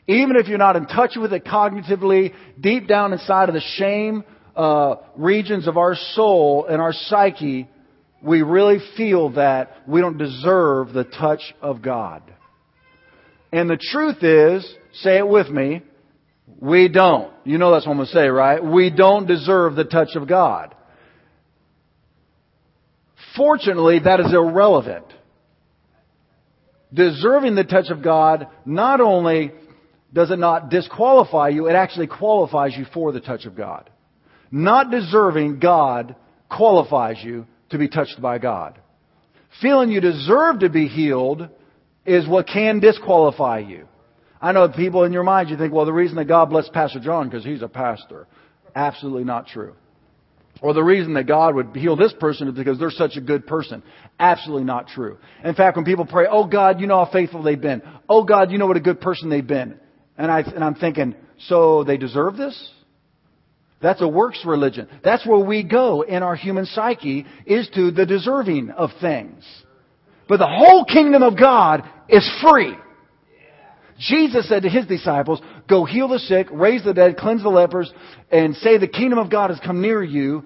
Even 0.07 0.37
if 0.37 0.47
you're 0.47 0.59
not 0.59 0.76
in 0.76 0.87
touch 0.87 1.14
with 1.16 1.33
it 1.33 1.45
cognitively, 1.45 2.35
deep 2.61 2.87
down 2.87 3.12
inside 3.12 3.49
of 3.49 3.57
the 3.57 3.62
shame 3.78 4.23
uh, 4.56 4.97
regions 5.16 5.66
of 5.66 5.76
our 5.76 5.94
soul 6.14 6.66
and 6.68 6.80
our 6.80 6.92
psyche, 6.92 7.68
we 8.23 8.42
really 8.42 8.78
feel 8.97 9.30
that 9.30 9.76
we 9.87 10.00
don't 10.00 10.18
deserve 10.18 10.92
the 10.92 11.04
touch 11.04 11.54
of 11.61 11.82
God. 11.82 12.23
And 13.52 13.68
the 13.68 13.76
truth 13.76 14.23
is, 14.23 14.64
say 14.94 15.18
it 15.18 15.28
with 15.28 15.49
me, 15.49 15.82
we 16.61 16.88
don't. 16.88 17.32
You 17.44 17.59
know 17.59 17.73
that's 17.73 17.87
what 17.87 17.92
I'm 17.92 17.99
going 17.99 18.09
to 18.09 18.12
say, 18.12 18.28
right? 18.28 18.62
We 18.62 18.90
don't 18.90 19.26
deserve 19.26 19.75
the 19.75 19.85
touch 19.85 20.14
of 20.14 20.28
God. 20.28 20.75
Fortunately, 23.37 24.00
that 24.00 24.21
is 24.21 24.32
irrelevant. 24.32 25.06
Deserving 26.92 27.54
the 27.54 27.64
touch 27.64 27.88
of 27.88 28.02
God 28.02 28.49
not 28.66 29.00
only 29.00 29.52
does 30.12 30.30
it 30.30 30.38
not 30.38 30.68
disqualify 30.68 31.49
you, 31.49 31.68
it 31.68 31.73
actually 31.73 32.06
qualifies 32.06 32.76
you 32.76 32.85
for 32.92 33.12
the 33.12 33.21
touch 33.21 33.47
of 33.47 33.56
God 33.56 33.88
not 34.52 34.90
deserving 34.90 35.59
God 35.59 36.14
qualifies 36.49 37.16
you 37.23 37.47
to 37.71 37.78
be 37.78 37.88
touched 37.88 38.21
by 38.21 38.38
God. 38.38 38.78
Feeling 39.61 39.90
you 39.90 40.00
deserve 40.00 40.61
to 40.61 40.68
be 40.68 40.87
healed 40.87 41.49
is 42.06 42.28
what 42.28 42.47
can 42.47 42.78
disqualify 42.78 43.61
you. 43.61 43.88
I 44.40 44.52
know 44.52 44.68
people 44.68 45.04
in 45.04 45.12
your 45.12 45.23
mind, 45.23 45.50
you 45.50 45.56
think, 45.56 45.73
well, 45.73 45.87
the 45.87 45.92
reason 45.92 46.16
that 46.16 46.26
God 46.26 46.50
blessed 46.50 46.73
Pastor 46.73 47.00
John 47.00 47.28
because 47.28 47.44
he's 47.44 47.62
a 47.62 47.68
pastor. 47.68 48.26
Absolutely 48.75 49.25
not 49.25 49.47
true. 49.47 49.75
Or 50.61 50.75
the 50.75 50.82
reason 50.82 51.14
that 51.14 51.26
God 51.26 51.54
would 51.54 51.75
heal 51.75 51.97
this 51.97 52.12
person 52.21 52.49
is 52.49 52.54
because 52.54 52.78
they're 52.78 52.90
such 52.90 53.16
a 53.16 53.21
good 53.21 53.47
person. 53.47 53.82
Absolutely 54.18 54.64
not 54.64 54.88
true. 54.88 55.18
In 55.44 55.54
fact, 55.54 55.76
when 55.76 55.85
people 55.85 56.06
pray, 56.06 56.26
oh 56.30 56.47
God, 56.47 56.80
you 56.80 56.87
know 56.87 57.04
how 57.04 57.11
faithful 57.11 57.42
they've 57.42 57.61
been. 57.61 57.82
Oh 58.09 58.25
God, 58.25 58.50
you 58.50 58.59
know 58.59 58.66
what 58.66 58.76
a 58.76 58.80
good 58.80 59.00
person 59.00 59.28
they've 59.28 59.47
been. 59.47 59.78
And, 60.18 60.30
I, 60.30 60.40
and 60.40 60.62
I'm 60.62 60.75
thinking, 60.75 61.14
so 61.47 61.85
they 61.85 61.97
deserve 61.97 62.37
this? 62.37 62.71
That's 63.83 64.01
a 64.01 64.09
works 64.09 64.41
religion. 64.47 64.89
That's 65.03 65.27
where 65.27 65.45
we 65.45 65.65
go 65.65 66.03
in 66.03 66.23
our 66.23 66.37
human 66.37 66.67
psyche 66.67 67.27
is 67.45 67.69
to 67.75 67.91
the 67.91 68.07
deserving 68.07 68.71
of 68.71 68.91
things. 69.01 69.45
But 70.29 70.39
the 70.39 70.49
whole 70.49 70.85
kingdom 70.85 71.23
of 71.23 71.39
God 71.39 71.83
is 72.09 72.29
free. 72.41 72.75
Jesus 73.99 74.49
said 74.49 74.62
to 74.62 74.69
his 74.69 74.87
disciples, 74.87 75.41
go 75.69 75.85
heal 75.85 76.09
the 76.09 76.19
sick, 76.19 76.49
raise 76.51 76.83
the 76.85 76.95
dead, 76.95 77.17
cleanse 77.17 77.43
the 77.43 77.49
lepers, 77.49 77.93
and 78.31 78.57
say 78.57 78.79
the 78.79 78.89
kingdom 78.89 79.19
of 79.19 79.31
God 79.31 79.51
has 79.51 79.61
come 79.61 79.83
near 79.83 80.03
you. 80.03 80.45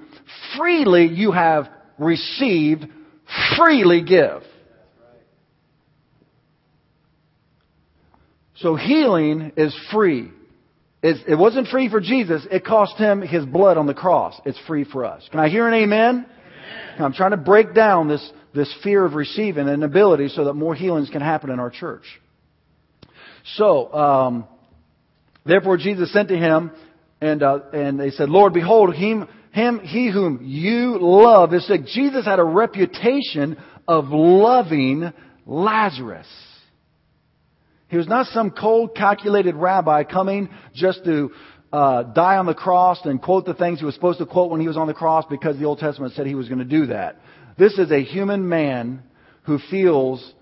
Freely 0.57 1.07
you 1.07 1.33
have 1.33 1.69
received, 1.99 2.87
freely 3.57 4.03
give. 4.03 4.43
So 8.57 8.75
healing 8.75 9.53
is 9.57 9.75
free. 9.93 10.31
It's, 11.03 11.21
it 11.29 11.35
wasn't 11.35 11.69
free 11.69 11.89
for 11.89 12.01
Jesus. 12.01 12.47
It 12.51 12.65
cost 12.65 12.97
him 12.97 13.21
his 13.21 13.45
blood 13.45 13.77
on 13.77 13.87
the 13.87 13.95
cross. 13.95 14.41
It's 14.45 14.59
free 14.67 14.85
for 14.85 15.05
us. 15.05 15.27
Can 15.31 15.41
I 15.41 15.49
hear 15.49 15.69
an 15.69 15.75
amen? 15.75 16.27
amen. 16.27 16.27
I'm 16.99 17.13
trying 17.13 17.33
to 17.33 17.37
break 17.37 17.75
down 17.75 18.09
this, 18.09 18.31
this 18.55 18.75
fear 18.83 19.05
of 19.05 19.15
receiving 19.15 19.69
and 19.69 19.85
ability 19.85 20.29
so 20.29 20.45
that 20.47 20.55
more 20.55 20.75
healings 20.75 21.11
can 21.11 21.21
happen 21.21 21.51
in 21.51 21.61
our 21.61 21.71
church. 21.71 22.05
So, 23.55 23.93
um, 23.95 24.49
therefore 25.45 25.77
Jesus 25.77 26.13
sent 26.13 26.29
to 26.31 26.37
him 26.37 26.73
and, 27.21 27.43
uh, 27.43 27.61
and 27.73 28.01
they 28.01 28.11
said, 28.11 28.29
Lord, 28.29 28.53
behold, 28.53 28.95
him, 28.95 29.29
him, 29.53 29.81
he 29.81 30.11
whom 30.11 30.41
you 30.43 30.99
love 31.01 31.55
is 31.55 31.67
sick. 31.67 31.87
Jesus 31.87 32.25
had 32.25 32.39
a 32.39 32.45
reputation 32.45 33.57
of 33.87 34.07
loving 34.09 35.13
Lazarus. 35.47 36.27
He 37.89 37.97
was 37.97 38.09
not 38.09 38.27
some 38.27 38.51
cold, 38.51 38.97
calculated 38.97 39.55
rabbi 39.55 40.05
coming 40.05 40.49
just 40.75 41.05
to 41.05 41.31
uh, 41.73 42.03
die 42.03 42.37
on 42.37 42.47
the 42.47 42.55
cross 42.55 43.05
and 43.05 43.21
quote 43.21 43.45
the 43.45 43.55
things 43.55 43.79
he 43.79 43.85
was 43.85 43.95
supposed 43.95 44.19
to 44.19 44.27
quote 44.27 44.51
when 44.51 44.61
he 44.61 44.69
was 44.69 44.77
on 44.77 44.87
the 44.87 44.95
cross 44.95 45.25
because 45.29 45.59
the 45.59 45.65
Old 45.65 45.79
Testament 45.79 46.15
said 46.15 46.27
he 46.27 46.35
was 46.35 46.49
going 46.49 46.59
to 46.59 46.65
do 46.65 46.87
that. 46.87 47.21
This 47.59 47.79
is 47.79 47.91
a 47.91 48.03
human 48.03 48.49
man 48.49 49.03
who 49.45 49.59
feels 49.71 50.35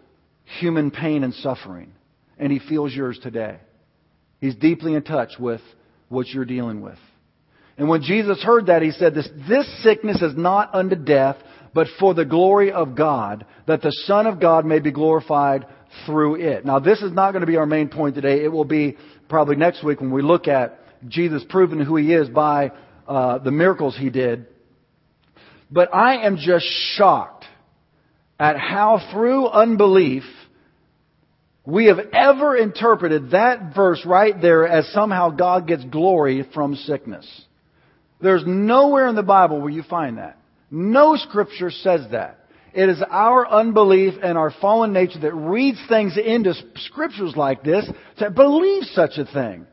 human 0.60 0.90
pain 0.90 1.24
and 1.24 1.34
suffering, 1.34 1.92
and 2.38 2.50
he 2.50 2.58
feels 2.58 2.94
yours 2.94 3.18
today. 3.22 3.58
He's 4.40 4.54
deeply 4.54 4.94
in 4.94 5.02
touch 5.02 5.32
with 5.38 5.60
what 6.08 6.28
you're 6.28 6.44
dealing 6.44 6.80
with. 6.80 6.98
And 7.76 7.88
when 7.88 8.02
Jesus 8.02 8.42
heard 8.42 8.66
that, 8.66 8.82
he 8.82 8.92
said, 8.92 9.14
this, 9.14 9.28
this 9.48 9.82
sickness 9.82 10.22
is 10.22 10.36
not 10.36 10.74
unto 10.74 10.96
death, 10.96 11.36
but 11.72 11.88
for 11.98 12.14
the 12.14 12.24
glory 12.24 12.70
of 12.70 12.94
God, 12.94 13.46
that 13.66 13.82
the 13.82 13.90
Son 14.04 14.26
of 14.26 14.40
God 14.40 14.64
may 14.64 14.78
be 14.78 14.92
glorified 14.92 15.66
through 16.06 16.36
it. 16.36 16.64
Now, 16.64 16.78
this 16.78 17.00
is 17.02 17.12
not 17.12 17.32
going 17.32 17.40
to 17.40 17.46
be 17.46 17.56
our 17.56 17.66
main 17.66 17.88
point 17.88 18.14
today. 18.14 18.44
It 18.44 18.52
will 18.52 18.64
be 18.64 18.96
probably 19.28 19.56
next 19.56 19.84
week 19.84 20.00
when 20.00 20.10
we 20.10 20.22
look 20.22 20.48
at 20.48 20.80
Jesus 21.08 21.42
proving 21.48 21.80
who 21.80 21.96
he 21.96 22.12
is 22.12 22.28
by 22.28 22.72
uh, 23.06 23.38
the 23.38 23.50
miracles 23.50 23.96
he 23.96 24.10
did. 24.10 24.46
But 25.70 25.94
I 25.94 26.26
am 26.26 26.36
just 26.36 26.64
shocked 26.96 27.44
at 28.38 28.58
how 28.58 29.10
through 29.12 29.48
unbelief 29.48 30.24
we 31.66 31.86
have 31.86 31.98
ever 32.12 32.56
interpreted 32.56 33.30
that 33.30 33.74
verse 33.74 34.04
right 34.04 34.38
there 34.40 34.66
as 34.66 34.86
somehow 34.92 35.30
God 35.30 35.66
gets 35.66 35.84
glory 35.84 36.46
from 36.52 36.74
sickness. 36.74 37.26
There's 38.20 38.44
nowhere 38.46 39.08
in 39.08 39.14
the 39.14 39.22
Bible 39.22 39.60
where 39.60 39.70
you 39.70 39.82
find 39.82 40.18
that. 40.18 40.38
No 40.70 41.16
scripture 41.16 41.70
says 41.70 42.06
that. 42.10 42.43
It 42.74 42.88
is 42.88 43.02
our 43.08 43.48
unbelief 43.48 44.14
and 44.22 44.36
our 44.36 44.50
fallen 44.60 44.92
nature 44.92 45.20
that 45.20 45.32
reads 45.32 45.78
things 45.88 46.18
into 46.18 46.54
scriptures 46.76 47.34
like 47.36 47.62
this 47.62 47.88
to 48.18 48.30
believe 48.30 48.84
such 48.92 49.12
a 49.16 49.24
thing. 49.24 49.66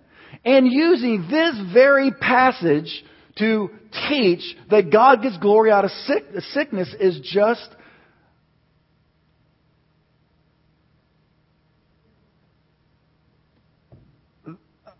And 0.45 0.71
using 0.71 1.27
this 1.29 1.59
very 1.73 2.11
passage 2.11 3.03
to 3.39 3.71
teach 4.07 4.55
that 4.69 4.91
God 4.91 5.23
gets 5.23 5.37
glory 5.37 5.71
out 5.71 5.83
of 5.83 5.91
sick, 5.91 6.25
sickness 6.53 6.93
is 6.99 7.19
just 7.23 7.75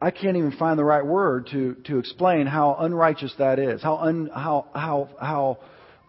I 0.02 0.10
can't 0.10 0.36
even 0.36 0.54
find 0.54 0.80
the 0.80 0.84
right 0.84 1.06
word 1.06 1.50
to, 1.52 1.76
to 1.86 2.00
explain 2.00 2.48
how 2.48 2.76
unrighteous 2.80 3.36
that 3.38 3.60
is, 3.60 3.84
how 3.84 3.98
un, 3.98 4.32
how 4.34 4.66
how 4.74 5.10
how 5.20 5.60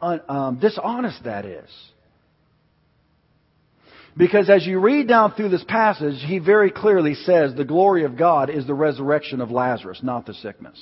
um, 0.02 0.58
dishonest 0.58 1.24
that 1.24 1.44
is. 1.44 1.70
Because 4.16 4.50
as 4.50 4.66
you 4.66 4.78
read 4.78 5.08
down 5.08 5.32
through 5.32 5.48
this 5.48 5.64
passage, 5.64 6.22
he 6.26 6.38
very 6.38 6.70
clearly 6.70 7.14
says 7.14 7.54
the 7.54 7.64
glory 7.64 8.04
of 8.04 8.18
God 8.18 8.50
is 8.50 8.66
the 8.66 8.74
resurrection 8.74 9.40
of 9.40 9.50
Lazarus, 9.50 10.00
not 10.02 10.26
the 10.26 10.34
sickness. 10.34 10.78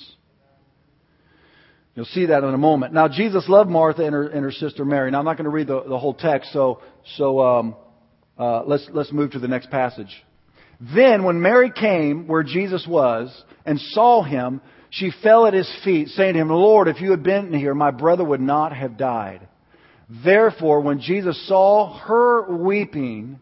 You'll 1.94 2.06
see 2.06 2.26
that 2.26 2.42
in 2.42 2.54
a 2.54 2.58
moment. 2.58 2.92
Now, 2.92 3.08
Jesus 3.08 3.48
loved 3.48 3.70
Martha 3.70 4.04
and 4.04 4.14
her, 4.14 4.26
and 4.26 4.42
her 4.42 4.52
sister 4.52 4.84
Mary. 4.84 5.10
Now, 5.10 5.18
I'm 5.20 5.24
not 5.24 5.36
going 5.36 5.44
to 5.44 5.50
read 5.50 5.68
the, 5.68 5.82
the 5.82 5.98
whole 5.98 6.14
text, 6.14 6.52
so, 6.52 6.80
so 7.16 7.40
um, 7.40 7.76
uh, 8.38 8.62
let's, 8.64 8.88
let's 8.92 9.12
move 9.12 9.32
to 9.32 9.38
the 9.38 9.48
next 9.48 9.70
passage. 9.70 10.10
Then, 10.94 11.24
when 11.24 11.40
Mary 11.40 11.70
came 11.70 12.26
where 12.26 12.42
Jesus 12.42 12.86
was 12.88 13.30
and 13.66 13.78
saw 13.78 14.22
him, 14.22 14.60
she 14.90 15.12
fell 15.22 15.46
at 15.46 15.54
his 15.54 15.70
feet, 15.84 16.08
saying 16.08 16.34
to 16.34 16.40
him, 16.40 16.50
Lord, 16.50 16.88
if 16.88 17.00
you 17.00 17.12
had 17.12 17.22
been 17.22 17.52
here, 17.52 17.74
my 17.74 17.90
brother 17.92 18.24
would 18.24 18.40
not 18.40 18.74
have 18.74 18.96
died. 18.96 19.48
Therefore, 20.24 20.80
when 20.80 21.00
Jesus 21.00 21.46
saw 21.46 21.96
her 22.00 22.56
weeping, 22.56 23.38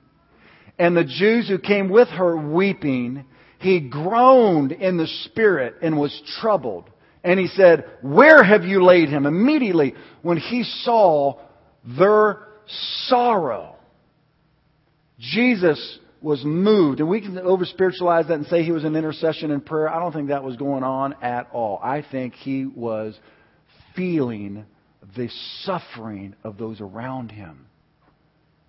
and 0.78 0.97
the 0.97 1.05
Jews 1.05 1.49
who 1.49 1.59
came 1.59 1.88
with 1.88 2.09
her 2.09 2.37
weeping, 2.37 3.25
he 3.59 3.81
groaned 3.81 4.73
in 4.73 4.97
the 4.97 5.07
spirit 5.25 5.76
and 5.83 5.99
was 5.99 6.23
troubled. 6.40 6.90
And 7.25 7.40
he 7.40 7.49
said, 7.49 7.85
Where 8.02 8.45
have 8.45 8.64
you 8.64 8.85
laid 8.85 9.09
him? 9.09 9.26
Immediately, 9.26 9.95
when 10.23 10.37
he 10.37 10.62
saw 10.62 11.40
their 11.85 12.47
sorrow, 13.07 13.76
Jesus 15.19 15.99
was 16.20 16.44
moved. 16.44 17.00
And 17.00 17.08
we 17.08 17.20
can 17.20 17.38
over 17.38 17.64
spiritualize 17.64 18.26
that 18.28 18.34
and 18.34 18.46
say 18.46 18.62
he 18.62 18.72
was 18.72 18.84
in 18.84 18.96
intercession 18.96 19.50
and 19.50 19.64
prayer. 19.64 19.88
I 19.88 20.00
don't 20.00 20.12
think 20.12 20.28
that 20.28 20.42
was 20.42 20.56
going 20.56 20.82
on 20.82 21.14
at 21.22 21.48
all. 21.52 21.78
I 21.82 22.04
think 22.10 22.34
he 22.34 22.66
was 22.66 23.18
feeling 23.94 24.64
the 25.16 25.28
suffering 25.62 26.34
of 26.44 26.58
those 26.58 26.80
around 26.80 27.30
him. 27.30 27.66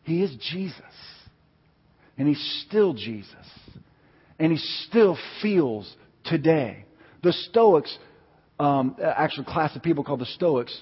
He 0.03 0.24
is 0.24 0.36
Jesus. 0.51 0.84
And 2.18 2.27
he's 2.27 2.63
still 2.68 2.94
Jesus. 2.94 3.36
And 4.38 4.51
he 4.51 4.58
still 4.88 5.18
feels 5.41 5.94
today. 6.25 6.86
The 7.24 7.34
Stoics, 7.34 7.96
um, 8.60 8.96
actual 9.03 9.44
class 9.44 9.75
of 9.75 9.84
people 9.84 10.03
called 10.03 10.22
the 10.22 10.25
Stoics, 10.25 10.77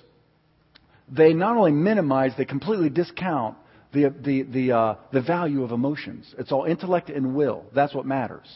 they 1.10 1.34
not 1.34 1.56
only 1.56 1.72
minimize, 1.72 2.34
they 2.38 2.46
completely 2.46 2.90
discount 2.90 3.58
the, 3.98 4.14
the, 4.24 4.44
the, 4.44 4.72
uh, 4.72 4.96
the 5.12 5.22
value 5.22 5.64
of 5.64 5.72
emotions. 5.72 6.34
It's 6.38 6.52
all 6.52 6.66
intellect 6.66 7.10
and 7.10 7.36
will. 7.36 7.66
That's 7.74 7.94
what 7.94 8.06
matters. 8.06 8.48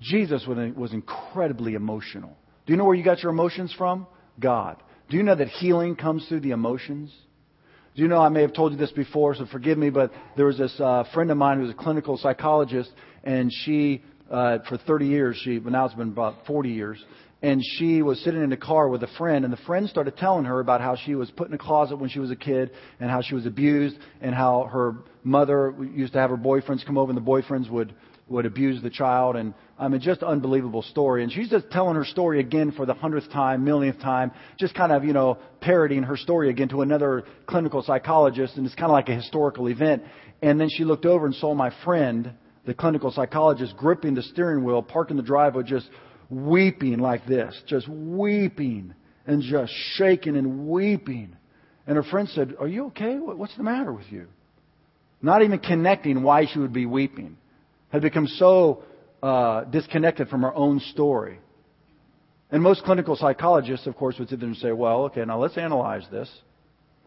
Jesus 0.00 0.44
was 0.46 0.92
incredibly 0.92 1.74
emotional. 1.74 2.36
Do 2.66 2.72
you 2.72 2.76
know 2.76 2.84
where 2.84 2.94
you 2.94 3.04
got 3.04 3.22
your 3.22 3.32
emotions 3.32 3.74
from? 3.76 4.06
God. 4.38 4.82
Do 5.10 5.16
you 5.16 5.22
know 5.22 5.34
that 5.34 5.48
healing 5.48 5.96
comes 5.96 6.26
through 6.28 6.40
the 6.40 6.52
emotions? 6.52 7.12
Do 7.94 8.02
you 8.02 8.08
know, 8.08 8.20
I 8.20 8.28
may 8.28 8.42
have 8.42 8.54
told 8.54 8.72
you 8.72 8.78
this 8.78 8.92
before, 8.92 9.34
so 9.34 9.46
forgive 9.46 9.76
me, 9.76 9.90
but 9.90 10.12
there 10.36 10.46
was 10.46 10.56
this 10.56 10.74
uh, 10.80 11.04
friend 11.12 11.30
of 11.30 11.36
mine 11.36 11.58
who 11.58 11.64
was 11.64 11.72
a 11.72 11.74
clinical 11.74 12.16
psychologist, 12.16 12.90
and 13.24 13.52
she, 13.64 14.02
uh, 14.30 14.58
for 14.68 14.78
30 14.78 15.06
years, 15.06 15.40
she, 15.44 15.58
but 15.58 15.72
now 15.72 15.84
it's 15.84 15.94
been 15.94 16.08
about 16.08 16.46
40 16.46 16.70
years, 16.70 17.04
and 17.42 17.62
she 17.78 18.02
was 18.02 18.20
sitting 18.20 18.42
in 18.42 18.52
a 18.52 18.56
car 18.56 18.88
with 18.88 19.02
a 19.02 19.08
friend, 19.18 19.44
and 19.44 19.52
the 19.52 19.58
friend 19.58 19.88
started 19.88 20.16
telling 20.16 20.44
her 20.44 20.60
about 20.60 20.80
how 20.80 20.96
she 20.96 21.14
was 21.14 21.30
put 21.30 21.48
in 21.48 21.54
a 21.54 21.58
closet 21.58 21.96
when 21.96 22.10
she 22.10 22.18
was 22.18 22.30
a 22.30 22.36
kid, 22.36 22.70
and 22.98 23.10
how 23.10 23.22
she 23.22 23.34
was 23.34 23.46
abused, 23.46 23.96
and 24.20 24.34
how 24.34 24.68
her 24.72 24.96
mother 25.24 25.74
used 25.94 26.12
to 26.12 26.18
have 26.18 26.30
her 26.30 26.36
boyfriends 26.36 26.84
come 26.84 26.98
over, 26.98 27.10
and 27.10 27.16
the 27.16 27.30
boyfriends 27.30 27.70
would 27.70 27.94
would 28.30 28.46
abuse 28.46 28.80
the 28.80 28.90
child, 28.90 29.34
and 29.34 29.52
I 29.76 29.88
mean, 29.88 30.00
just 30.00 30.22
unbelievable 30.22 30.82
story. 30.82 31.24
And 31.24 31.32
she's 31.32 31.50
just 31.50 31.68
telling 31.70 31.96
her 31.96 32.04
story 32.04 32.38
again 32.38 32.70
for 32.70 32.86
the 32.86 32.94
hundredth 32.94 33.30
time, 33.32 33.64
millionth 33.64 34.00
time, 34.00 34.30
just 34.56 34.72
kind 34.74 34.92
of, 34.92 35.04
you 35.04 35.12
know, 35.12 35.38
parodying 35.60 36.04
her 36.04 36.16
story 36.16 36.48
again 36.48 36.68
to 36.68 36.82
another 36.82 37.24
clinical 37.46 37.82
psychologist, 37.82 38.56
and 38.56 38.64
it's 38.64 38.74
kind 38.76 38.86
of 38.86 38.92
like 38.92 39.08
a 39.08 39.16
historical 39.16 39.68
event. 39.68 40.04
And 40.42 40.60
then 40.60 40.68
she 40.70 40.84
looked 40.84 41.06
over 41.06 41.26
and 41.26 41.34
saw 41.34 41.54
my 41.54 41.72
friend, 41.84 42.32
the 42.66 42.72
clinical 42.72 43.10
psychologist, 43.10 43.76
gripping 43.76 44.14
the 44.14 44.22
steering 44.22 44.64
wheel, 44.64 44.80
parked 44.80 45.10
in 45.10 45.16
the 45.16 45.24
driveway, 45.24 45.64
just 45.64 45.88
weeping 46.30 46.98
like 46.98 47.26
this, 47.26 47.60
just 47.66 47.88
weeping 47.88 48.94
and 49.26 49.42
just 49.42 49.72
shaking 49.94 50.36
and 50.36 50.68
weeping. 50.68 51.36
And 51.86 51.96
her 51.96 52.02
friend 52.04 52.28
said, 52.28 52.54
Are 52.58 52.68
you 52.68 52.86
okay? 52.86 53.16
What's 53.16 53.56
the 53.56 53.62
matter 53.62 53.92
with 53.92 54.10
you? 54.10 54.28
Not 55.20 55.42
even 55.42 55.58
connecting 55.58 56.22
why 56.22 56.46
she 56.46 56.58
would 56.58 56.72
be 56.72 56.86
weeping 56.86 57.36
had 57.90 58.02
become 58.02 58.26
so 58.26 58.84
uh, 59.22 59.64
disconnected 59.64 60.28
from 60.28 60.42
her 60.42 60.54
own 60.54 60.80
story. 60.80 61.40
And 62.50 62.62
most 62.62 62.84
clinical 62.84 63.16
psychologists, 63.16 63.86
of 63.86 63.96
course, 63.96 64.16
would 64.18 64.28
sit 64.28 64.40
there 64.40 64.48
and 64.48 64.56
say, 64.56 64.72
well, 64.72 65.04
okay, 65.04 65.24
now 65.24 65.40
let's 65.40 65.58
analyze 65.58 66.04
this. 66.10 66.30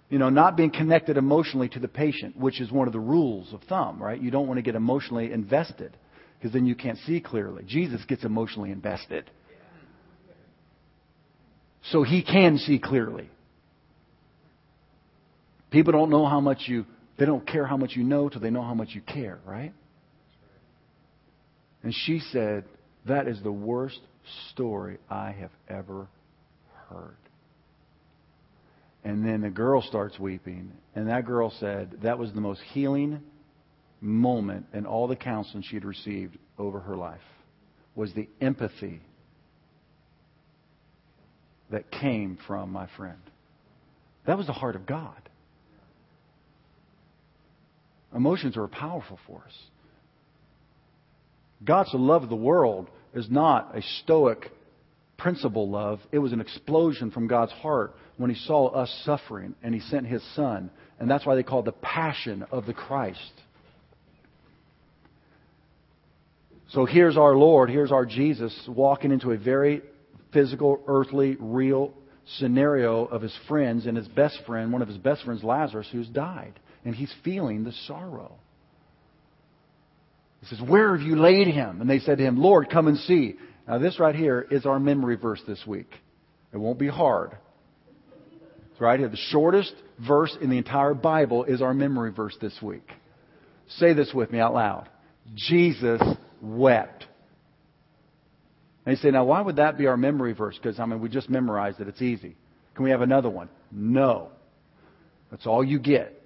You 0.10 0.20
know, 0.20 0.30
not 0.30 0.56
being 0.56 0.70
connected 0.70 1.18
emotionally 1.18 1.70
to 1.70 1.80
the 1.80 1.88
patient, 1.88 2.38
which 2.38 2.62
is 2.62 2.72
one 2.72 2.88
of 2.88 2.94
the 2.94 3.00
rules 3.00 3.52
of 3.52 3.62
thumb, 3.64 4.02
right? 4.02 4.22
You 4.22 4.32
don't 4.32 4.48
want 4.48 4.58
to 4.58 4.62
get 4.62 4.76
emotionally 4.76 5.32
invested 5.32 5.98
because 6.44 6.54
then 6.54 6.66
you 6.66 6.76
can't 6.76 6.98
see 7.06 7.22
clearly. 7.22 7.64
Jesus 7.66 8.04
gets 8.04 8.26
emotionally 8.26 8.70
invested. 8.70 9.32
so 11.84 12.04
he 12.04 12.22
can 12.22 12.58
see 12.58 12.80
clearly. 12.80 13.30
People 15.72 15.94
don't 15.94 16.10
know 16.10 16.26
how 16.26 16.42
much 16.42 16.64
you, 16.66 16.86
they 17.18 17.26
don't 17.26 17.48
care 17.48 17.66
how 17.66 17.78
much 17.78 17.92
you 17.96 18.04
know 18.04 18.28
till 18.28 18.42
they 18.42 18.50
know 18.50 18.62
how 18.62 18.74
much 18.74 18.90
you 18.92 19.00
care, 19.00 19.40
right? 19.46 19.72
And 21.82 21.96
she 21.96 22.20
said, 22.34 22.66
That 23.08 23.30
is 23.30 23.42
the 23.42 23.52
worst 23.52 24.02
story 24.52 24.98
I 25.10 25.32
have 25.32 25.52
ever 25.70 26.08
heard. 26.90 27.16
And 29.06 29.26
then 29.26 29.40
the 29.40 29.50
girl 29.50 29.82
starts 29.82 30.20
weeping, 30.20 30.74
and 30.94 31.08
that 31.08 31.26
girl 31.26 31.54
said 31.62 32.00
that 32.04 32.20
was 32.20 32.34
the 32.34 32.42
most 32.42 32.60
healing 32.74 33.22
moment 34.04 34.66
in 34.74 34.86
all 34.86 35.08
the 35.08 35.16
counseling 35.16 35.64
she 35.64 35.76
had 35.76 35.86
received 35.86 36.38
over 36.58 36.80
her 36.82 36.96
life 36.96 37.22
was 37.96 38.14
the 38.14 38.28
empathy 38.42 39.02
that 41.72 41.90
came 41.90 42.38
from 42.46 42.72
my 42.72 42.88
friend. 42.98 43.18
That 44.28 44.38
was 44.38 44.48
the 44.48 44.54
heart 44.54 44.76
of 44.76 44.86
God. 44.86 45.18
Emotions 48.16 48.58
are 48.58 48.64
a 48.64 48.70
powerful 48.70 49.20
force. 49.26 49.58
God's 51.64 51.90
love 51.94 52.24
of 52.24 52.30
the 52.30 52.36
world 52.36 52.90
is 53.14 53.28
not 53.30 53.76
a 53.76 53.82
stoic 54.04 54.52
principle 55.18 55.70
love. 55.70 56.00
It 56.12 56.20
was 56.20 56.34
an 56.34 56.42
explosion 56.42 57.10
from 57.10 57.28
God's 57.28 57.52
heart 57.54 57.96
when 58.18 58.30
He 58.30 58.36
saw 58.46 58.68
us 58.68 59.02
suffering 59.06 59.56
and 59.64 59.74
He 59.74 59.80
sent 59.80 60.06
His 60.06 60.24
Son. 60.36 60.70
And 61.00 61.10
that's 61.10 61.26
why 61.26 61.36
they 61.36 61.44
call 61.44 61.60
it 61.60 61.66
the 61.66 61.72
passion 61.72 62.46
of 62.52 62.66
the 62.66 62.74
Christ. 62.74 63.32
So 66.74 66.86
here's 66.86 67.18
our 67.18 67.36
Lord, 67.36 67.70
here's 67.70 67.92
our 67.92 68.06
Jesus 68.06 68.54
walking 68.68 69.12
into 69.12 69.30
a 69.30 69.38
very 69.38 69.84
physical, 70.34 70.82
earthly, 70.88 71.38
real 71.40 71.94
scenario 72.38 73.06
of 73.06 73.22
his 73.22 73.38
friends 73.48 73.86
and 73.86 73.96
his 73.96 74.08
best 74.08 74.40
friend, 74.48 74.74
one 74.74 74.82
of 74.82 74.88
his 74.88 74.98
best 74.98 75.24
friends, 75.24 75.44
Lazarus, 75.44 75.88
who's 75.92 76.08
died. 76.08 76.60
And 76.84 76.96
he's 76.96 77.14
feeling 77.24 77.64
the 77.64 77.74
sorrow. 77.86 78.38
He 80.42 80.48
says, 80.48 80.62
Where 80.68 80.98
have 80.98 81.06
you 81.06 81.16
laid 81.16 81.48
him? 81.48 81.80
And 81.80 81.88
they 81.88 82.00
said 82.00 82.18
to 82.18 82.24
him, 82.24 82.38
Lord, 82.38 82.72
come 82.72 82.88
and 82.88 82.98
see. 82.98 83.36
Now, 83.68 83.78
this 83.78 84.00
right 84.00 84.16
here 84.16 84.46
is 84.50 84.66
our 84.66 84.80
memory 84.80 85.16
verse 85.16 85.42
this 85.48 85.64
week. 85.68 85.92
It 86.52 86.58
won't 86.58 86.80
be 86.80 86.90
hard. 86.90 87.38
It's 88.72 88.82
right 88.82 89.00
here. 89.00 89.10
The 89.10 89.18
shortest 89.30 89.74
verse 90.06 90.36
in 90.42 90.50
the 90.50 90.58
entire 90.58 90.96
Bible 90.96 91.44
is 91.44 91.62
our 91.62 91.74
memory 91.74 92.12
verse 92.12 92.36
this 92.42 92.58
week. 92.64 92.88
Say 93.78 93.94
this 93.94 94.12
with 94.12 94.32
me 94.32 94.40
out 94.40 94.56
loud. 94.56 94.90
Jesus 95.36 96.02
wept. 96.44 97.08
And 98.86 98.96
you 98.96 99.02
say, 99.02 99.12
now 99.12 99.24
why 99.24 99.42
would 99.42 99.56
that 99.56 99.78
be 99.78 99.88
our 99.88 99.98
memory 99.98 100.34
verse? 100.34 100.58
Because, 100.62 100.80
I 100.80 100.86
mean, 100.86 101.00
we 101.00 101.10
just 101.10 101.30
memorized 101.30 101.80
it. 101.80 101.88
It's 101.88 102.02
easy. 102.02 102.36
Can 102.76 102.84
we 102.84 102.92
have 102.92 103.02
another 103.02 103.30
one? 103.30 103.50
No. 103.72 104.30
That's 105.32 105.48
all 105.48 105.64
you 105.64 105.80
get. 105.80 106.22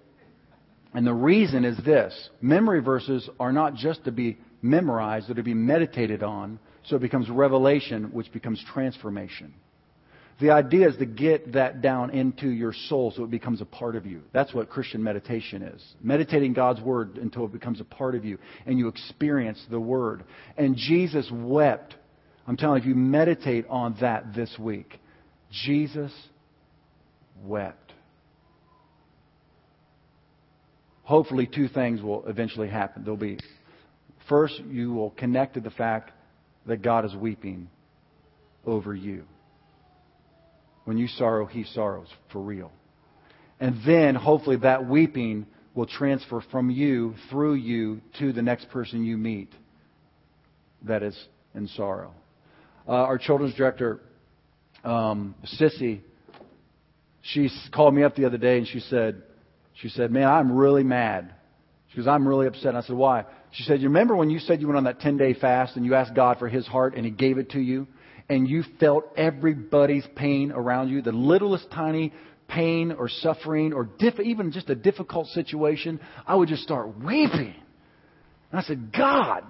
And 0.94 1.06
the 1.06 1.14
reason 1.14 1.64
is 1.64 1.78
this 1.86 2.30
memory 2.42 2.82
verses 2.82 3.30
are 3.40 3.52
not 3.52 3.76
just 3.76 4.06
to 4.06 4.12
be 4.12 4.38
memorized, 4.62 5.28
they're 5.28 5.36
to 5.36 5.44
be 5.44 5.54
meditated 5.54 6.24
on, 6.24 6.60
so 6.84 6.96
it 6.96 7.02
becomes 7.02 7.30
revelation, 7.30 8.06
which 8.06 8.32
becomes 8.32 8.64
transformation. 8.74 9.54
The 10.40 10.52
idea 10.52 10.88
is 10.88 10.98
to 10.98 11.06
get 11.06 11.54
that 11.54 11.82
down 11.82 12.12
into 12.12 12.48
your 12.48 12.72
soul 12.72 13.12
so 13.16 13.24
it 13.24 13.32
becomes 13.32 13.60
a 13.60 13.66
part 13.66 13.96
of 13.96 14.06
you. 14.06 14.22
That's 14.34 14.54
what 14.54 14.70
Christian 14.70 15.02
meditation 15.02 15.64
is. 15.64 15.84
Meditating 16.02 16.54
God's 16.54 16.80
Word 16.80 17.18
until 17.18 17.46
it 17.46 17.52
becomes 17.52 17.82
a 17.82 17.84
part 17.84 18.14
of 18.14 18.24
you 18.24 18.38
and 18.68 18.78
you 18.78 18.88
experience 18.88 19.64
the 19.72 19.80
Word. 19.80 20.26
And 20.56 20.76
Jesus 20.76 21.28
wept. 21.32 21.96
I'm 22.46 22.56
telling 22.56 22.78
you, 22.78 22.82
if 22.84 22.88
you 22.88 22.96
meditate 22.96 23.66
on 23.68 23.98
that 24.00 24.36
this 24.36 24.56
week, 24.60 25.00
Jesus 25.52 26.12
wept. 27.44 27.94
Hopefully, 31.02 31.48
two 31.48 31.68
things 31.68 32.02
will 32.02 32.28
eventually 32.28 32.68
happen. 32.68 33.04
There'll 33.04 33.18
be, 33.18 33.40
first, 34.30 34.60
you 34.70 34.94
will 34.94 35.12
connect 35.12 35.56
to 35.56 35.62
the 35.62 35.72
fact 35.72 36.12
that 36.68 36.82
God 36.82 37.06
is 37.06 37.16
weeping 37.16 37.70
over 38.66 38.94
you. 38.94 39.24
When 40.88 40.98
you 40.98 41.10
sorrow, 41.10 41.46
He 41.46 41.66
sorrows 41.66 42.08
for 42.32 42.42
real. 42.42 42.72
And 43.60 43.76
then, 43.86 44.16
hopefully, 44.16 44.56
that 44.62 44.88
weeping 44.88 45.46
will 45.76 45.86
transfer 45.86 46.42
from 46.50 46.70
you, 46.70 47.14
through 47.30 47.56
you, 47.56 48.00
to 48.20 48.32
the 48.32 48.42
next 48.42 48.70
person 48.70 49.04
you 49.04 49.18
meet 49.18 49.50
that 50.84 51.04
is 51.04 51.14
in 51.54 51.68
sorrow. 51.68 52.14
Uh, 52.88 52.92
our 52.92 53.18
children's 53.18 53.54
director, 53.56 54.00
um, 54.86 55.36
Sissy, 55.60 56.00
she 57.22 57.50
called 57.74 57.94
me 57.94 58.04
up 58.04 58.16
the 58.16 58.24
other 58.24 58.38
day 58.38 58.58
and 58.58 58.66
she 58.66 58.80
said, 58.80 59.24
she 59.74 59.90
said, 59.90 60.10
man, 60.10 60.30
I'm 60.30 60.54
really 60.54 60.86
mad. 60.86 61.34
She 61.90 61.98
goes, 61.98 62.08
I'm 62.08 62.26
really 62.26 62.48
upset. 62.48 62.68
And 62.68 62.78
I 62.78 62.82
said, 62.82 62.96
why? 62.96 63.26
She 63.52 63.64
said, 63.64 63.82
you 63.82 63.90
remember 63.90 64.16
when 64.16 64.30
you 64.30 64.40
said 64.40 64.62
you 64.62 64.68
went 64.68 64.78
on 64.78 64.86
that 64.86 65.02
10 65.02 65.18
day 65.18 65.34
fast 65.34 65.76
and 65.76 65.86
you 65.86 65.96
asked 65.96 66.16
God 66.16 66.40
for 66.40 66.48
His 66.48 66.66
heart 66.66 66.96
and 66.96 67.04
He 67.04 67.12
gave 67.12 67.40
it 67.40 67.50
to 67.50 67.60
you? 67.60 67.88
And 68.30 68.48
you 68.48 68.64
felt 68.80 69.06
everybody's 69.16 70.06
pain 70.16 70.52
around 70.52 70.90
you, 70.90 71.02
the 71.02 71.12
littlest 71.12 71.70
tiny 71.72 72.14
pain 72.48 72.92
or 72.92 73.10
suffering 73.10 73.74
or 73.74 73.90
diff- 74.00 74.20
even 74.20 74.52
just 74.52 74.70
a 74.70 74.76
difficult 74.76 75.28
situation, 75.28 76.00
I 76.26 76.36
would 76.36 76.50
just 76.50 76.64
start 76.64 76.98
weeping. 76.98 77.56
And 78.52 78.60
I 78.60 78.62
said, 78.64 78.92
God, 78.96 79.44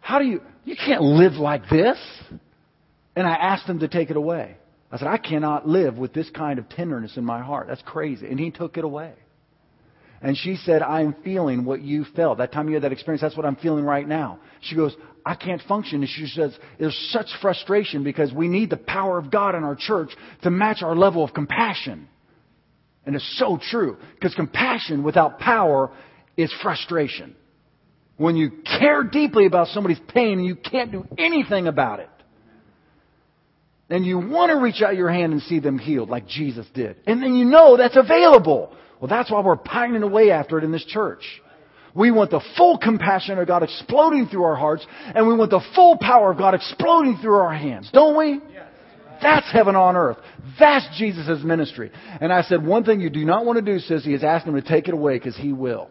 how 0.00 0.18
do 0.18 0.24
you, 0.26 0.40
you 0.64 0.76
can't 0.76 1.02
live 1.02 1.34
like 1.34 1.68
this. 1.68 1.98
And 3.14 3.26
I 3.26 3.34
asked 3.34 3.66
him 3.66 3.80
to 3.80 3.88
take 3.88 4.10
it 4.10 4.16
away. 4.16 4.56
I 4.90 4.98
said, 4.98 5.08
I 5.08 5.18
cannot 5.18 5.66
live 5.66 5.96
with 5.96 6.12
this 6.12 6.28
kind 6.30 6.58
of 6.58 6.68
tenderness 6.68 7.16
in 7.16 7.24
my 7.24 7.40
heart. 7.40 7.66
That's 7.68 7.82
crazy. 7.82 8.26
And 8.26 8.38
he 8.38 8.50
took 8.50 8.76
it 8.76 8.84
away. 8.84 9.12
And 10.22 10.36
she 10.36 10.56
said, 10.56 10.82
I'm 10.82 11.16
feeling 11.24 11.64
what 11.64 11.82
you 11.82 12.04
felt. 12.14 12.38
That 12.38 12.52
time 12.52 12.68
you 12.68 12.74
had 12.74 12.84
that 12.84 12.92
experience, 12.92 13.22
that's 13.22 13.36
what 13.36 13.44
I'm 13.44 13.56
feeling 13.56 13.84
right 13.84 14.06
now. 14.06 14.38
She 14.60 14.76
goes, 14.76 14.94
I 15.26 15.34
can't 15.34 15.60
function. 15.62 16.00
And 16.00 16.08
she 16.08 16.26
says, 16.26 16.56
there's 16.78 16.96
such 17.10 17.26
frustration 17.40 18.04
because 18.04 18.32
we 18.32 18.46
need 18.46 18.70
the 18.70 18.76
power 18.76 19.18
of 19.18 19.30
God 19.32 19.56
in 19.56 19.64
our 19.64 19.74
church 19.76 20.10
to 20.42 20.50
match 20.50 20.82
our 20.82 20.94
level 20.94 21.24
of 21.24 21.34
compassion. 21.34 22.08
And 23.04 23.16
it's 23.16 23.36
so 23.38 23.58
true. 23.70 23.96
Because 24.14 24.34
compassion 24.34 25.02
without 25.02 25.40
power 25.40 25.90
is 26.36 26.54
frustration. 26.62 27.34
When 28.16 28.36
you 28.36 28.52
care 28.78 29.02
deeply 29.02 29.46
about 29.46 29.68
somebody's 29.68 30.00
pain 30.14 30.38
and 30.38 30.46
you 30.46 30.54
can't 30.54 30.92
do 30.92 31.04
anything 31.18 31.66
about 31.66 31.98
it. 31.98 32.08
And 33.90 34.06
you 34.06 34.18
want 34.18 34.50
to 34.50 34.56
reach 34.56 34.80
out 34.82 34.94
your 34.96 35.10
hand 35.10 35.32
and 35.32 35.42
see 35.42 35.58
them 35.58 35.78
healed 35.78 36.08
like 36.08 36.28
Jesus 36.28 36.66
did. 36.72 36.96
And 37.06 37.20
then 37.20 37.34
you 37.34 37.44
know 37.44 37.76
that's 37.76 37.96
available. 37.96 38.74
Well, 39.02 39.08
that's 39.08 39.32
why 39.32 39.40
we're 39.40 39.56
pining 39.56 40.04
away 40.04 40.30
after 40.30 40.58
it 40.58 40.64
in 40.64 40.70
this 40.70 40.84
church. 40.84 41.24
We 41.92 42.12
want 42.12 42.30
the 42.30 42.40
full 42.56 42.78
compassion 42.78 43.36
of 43.36 43.48
God 43.48 43.64
exploding 43.64 44.28
through 44.28 44.44
our 44.44 44.54
hearts, 44.54 44.86
and 45.12 45.26
we 45.26 45.34
want 45.34 45.50
the 45.50 45.60
full 45.74 45.98
power 45.98 46.30
of 46.30 46.38
God 46.38 46.54
exploding 46.54 47.18
through 47.20 47.34
our 47.34 47.52
hands, 47.52 47.90
don't 47.92 48.16
we? 48.16 48.40
That's 49.20 49.50
heaven 49.52 49.74
on 49.74 49.96
earth. 49.96 50.18
That's 50.56 50.86
Jesus' 50.96 51.42
ministry. 51.42 51.90
And 52.20 52.32
I 52.32 52.42
said, 52.42 52.64
one 52.64 52.84
thing 52.84 53.00
you 53.00 53.10
do 53.10 53.24
not 53.24 53.44
want 53.44 53.56
to 53.56 53.64
do, 53.64 53.80
Sissy, 53.80 54.14
is 54.14 54.22
ask 54.22 54.46
him 54.46 54.54
to 54.54 54.62
take 54.62 54.86
it 54.86 54.94
away 54.94 55.18
because 55.18 55.36
he 55.36 55.52
will. 55.52 55.90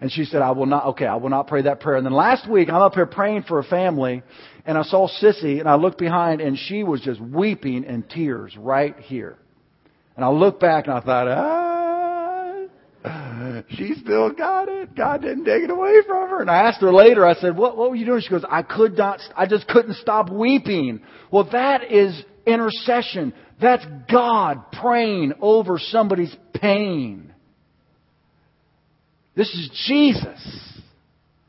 And 0.00 0.10
she 0.10 0.24
said, 0.24 0.42
I 0.42 0.50
will 0.50 0.66
not, 0.66 0.86
okay, 0.86 1.06
I 1.06 1.14
will 1.14 1.30
not 1.30 1.46
pray 1.46 1.62
that 1.62 1.78
prayer. 1.78 1.96
And 1.96 2.04
then 2.04 2.12
last 2.12 2.50
week, 2.50 2.70
I'm 2.70 2.82
up 2.82 2.94
here 2.94 3.06
praying 3.06 3.44
for 3.44 3.60
a 3.60 3.64
family, 3.64 4.24
and 4.66 4.76
I 4.76 4.82
saw 4.82 5.06
Sissy, 5.06 5.60
and 5.60 5.68
I 5.68 5.76
looked 5.76 5.98
behind, 5.98 6.40
and 6.40 6.58
she 6.58 6.82
was 6.82 7.00
just 7.02 7.20
weeping 7.20 7.84
in 7.84 8.02
tears 8.02 8.56
right 8.58 8.98
here. 8.98 9.38
And 10.16 10.24
I 10.24 10.28
looked 10.30 10.60
back, 10.60 10.88
and 10.88 10.94
I 10.94 11.00
thought, 11.00 11.28
ah, 11.28 11.71
she 13.70 13.94
still 13.94 14.32
got 14.32 14.68
it. 14.68 14.94
God 14.94 15.22
didn't 15.22 15.44
take 15.44 15.62
it 15.62 15.70
away 15.70 15.94
from 16.06 16.28
her. 16.28 16.40
And 16.40 16.50
I 16.50 16.68
asked 16.68 16.80
her 16.80 16.92
later, 16.92 17.26
I 17.26 17.34
said, 17.34 17.56
what, 17.56 17.76
what 17.76 17.90
were 17.90 17.96
you 17.96 18.06
doing? 18.06 18.20
She 18.20 18.30
goes, 18.30 18.44
I 18.48 18.62
could 18.62 18.96
not, 18.96 19.20
I 19.36 19.46
just 19.46 19.66
couldn't 19.68 19.96
stop 19.96 20.30
weeping. 20.30 21.02
Well, 21.30 21.48
that 21.52 21.90
is 21.90 22.22
intercession. 22.46 23.32
That's 23.60 23.84
God 24.10 24.72
praying 24.72 25.34
over 25.40 25.78
somebody's 25.78 26.34
pain. 26.54 27.32
This 29.34 29.48
is 29.48 29.70
Jesus. 29.86 30.72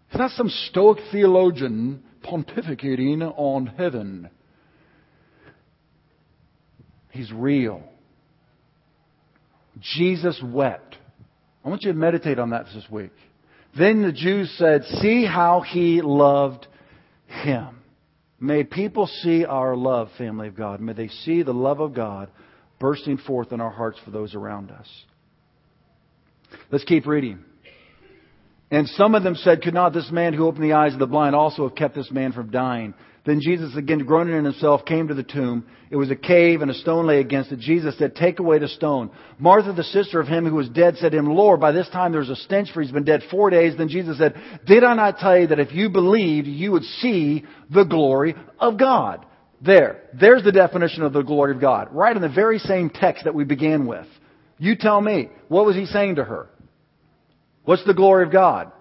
It's 0.07 0.17
not 0.17 0.31
some 0.31 0.49
stoic 0.69 0.99
theologian 1.11 2.03
pontificating 2.23 3.21
on 3.35 3.67
heaven. 3.67 4.29
He's 7.09 7.31
real. 7.31 7.83
Jesus 9.81 10.41
wept. 10.43 10.97
I 11.63 11.69
want 11.69 11.83
you 11.83 11.91
to 11.91 11.97
meditate 11.97 12.39
on 12.39 12.49
that 12.49 12.65
this 12.73 12.89
week. 12.89 13.11
Then 13.77 14.01
the 14.01 14.11
Jews 14.11 14.53
said, 14.57 14.83
See 15.01 15.25
how 15.25 15.61
he 15.61 16.01
loved 16.01 16.67
him. 17.27 17.79
May 18.39 18.63
people 18.63 19.07
see 19.07 19.45
our 19.45 19.75
love, 19.75 20.09
family 20.17 20.49
of 20.49 20.55
God. 20.55 20.81
May 20.81 20.93
they 20.93 21.07
see 21.07 21.43
the 21.43 21.53
love 21.53 21.79
of 21.79 21.93
God 21.93 22.29
bursting 22.79 23.17
forth 23.17 23.53
in 23.53 23.61
our 23.61 23.69
hearts 23.69 23.97
for 24.03 24.11
those 24.11 24.35
around 24.35 24.69
us. 24.69 24.87
Let's 26.69 26.83
keep 26.83 27.07
reading. 27.07 27.39
And 28.69 28.87
some 28.89 29.15
of 29.15 29.23
them 29.23 29.35
said, 29.35 29.61
Could 29.61 29.73
not 29.73 29.93
this 29.93 30.11
man 30.11 30.33
who 30.33 30.47
opened 30.47 30.63
the 30.63 30.73
eyes 30.73 30.93
of 30.93 30.99
the 30.99 31.07
blind 31.07 31.35
also 31.35 31.67
have 31.67 31.77
kept 31.77 31.95
this 31.95 32.11
man 32.11 32.33
from 32.33 32.51
dying? 32.51 32.93
Then 33.25 33.39
Jesus, 33.39 33.75
again 33.77 33.99
groaning 33.99 34.35
in 34.35 34.43
himself, 34.43 34.83
came 34.83 35.07
to 35.07 35.13
the 35.13 35.23
tomb. 35.23 35.65
It 35.89 35.95
was 35.95 36.11
a 36.11 36.15
cave, 36.15 36.61
and 36.61 36.69
a 36.69 36.73
stone 36.73 37.07
lay 37.07 37.19
against 37.21 37.53
it. 37.53 37.59
Jesus 37.59 37.97
said, 37.97 38.15
Take 38.15 38.39
away 38.39 38.59
the 38.59 38.67
stone. 38.67 39.11
Martha, 39.39 39.71
the 39.71 39.83
sister 39.83 40.19
of 40.19 40.27
him 40.27 40.45
who 40.45 40.55
was 40.55 40.67
dead, 40.67 40.97
said 40.97 41.13
to 41.13 41.17
him, 41.17 41.27
Lord, 41.27 41.61
by 41.61 41.71
this 41.71 41.87
time 41.89 42.11
there's 42.11 42.29
a 42.29 42.35
stench, 42.35 42.71
for 42.73 42.81
he's 42.81 42.91
been 42.91 43.05
dead 43.05 43.21
four 43.31 43.49
days. 43.49 43.77
Then 43.77 43.87
Jesus 43.87 44.17
said, 44.17 44.35
Did 44.65 44.83
I 44.83 44.93
not 44.95 45.19
tell 45.19 45.39
you 45.39 45.47
that 45.47 45.59
if 45.59 45.71
you 45.71 45.89
believed, 45.89 46.47
you 46.47 46.73
would 46.73 46.83
see 46.83 47.45
the 47.73 47.85
glory 47.85 48.35
of 48.59 48.77
God? 48.77 49.25
There. 49.61 50.01
There's 50.19 50.43
the 50.43 50.51
definition 50.51 51.03
of 51.03 51.13
the 51.13 51.21
glory 51.21 51.55
of 51.55 51.61
God. 51.61 51.89
Right 51.91 52.15
in 52.15 52.21
the 52.21 52.27
very 52.27 52.59
same 52.59 52.89
text 52.89 53.23
that 53.23 53.35
we 53.35 53.45
began 53.45 53.87
with. 53.87 54.07
You 54.57 54.75
tell 54.75 54.99
me. 54.99 55.29
What 55.47 55.65
was 55.65 55.77
he 55.77 55.85
saying 55.85 56.15
to 56.15 56.25
her? 56.25 56.49
What's 57.63 57.85
the 57.85 57.93
glory 57.93 58.25
of 58.25 58.33
God? 58.33 58.73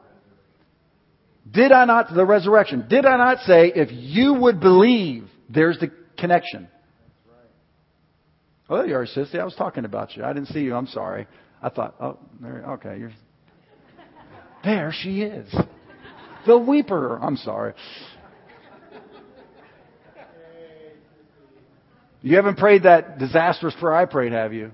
Did 1.50 1.72
I 1.72 1.84
not, 1.84 2.14
the 2.14 2.24
resurrection, 2.24 2.86
did 2.88 3.04
I 3.04 3.16
not 3.16 3.38
say, 3.40 3.72
if 3.74 3.88
you 3.90 4.34
would 4.34 4.60
believe, 4.60 5.24
there's 5.48 5.78
the 5.78 5.90
connection? 6.16 6.68
Oh, 8.70 8.84
you 8.84 8.94
are, 8.94 9.06
sissy. 9.06 9.38
I 9.38 9.44
was 9.44 9.54
talking 9.54 9.84
about 9.84 10.16
you. 10.16 10.24
I 10.24 10.32
didn't 10.32 10.48
see 10.48 10.60
you. 10.60 10.74
I'm 10.74 10.86
sorry. 10.86 11.26
I 11.62 11.68
thought, 11.68 11.94
oh, 12.00 12.18
there, 12.40 12.64
okay, 12.74 12.98
you're. 12.98 13.12
There 14.64 14.94
she 15.02 15.22
is. 15.22 15.52
The 16.46 16.58
weeper. 16.58 17.18
I'm 17.20 17.36
sorry. 17.36 17.74
You 22.22 22.36
haven't 22.36 22.56
prayed 22.56 22.84
that 22.84 23.18
disastrous 23.18 23.74
prayer 23.80 23.94
I 23.94 24.04
prayed, 24.04 24.32
have 24.32 24.52
you? 24.52 24.70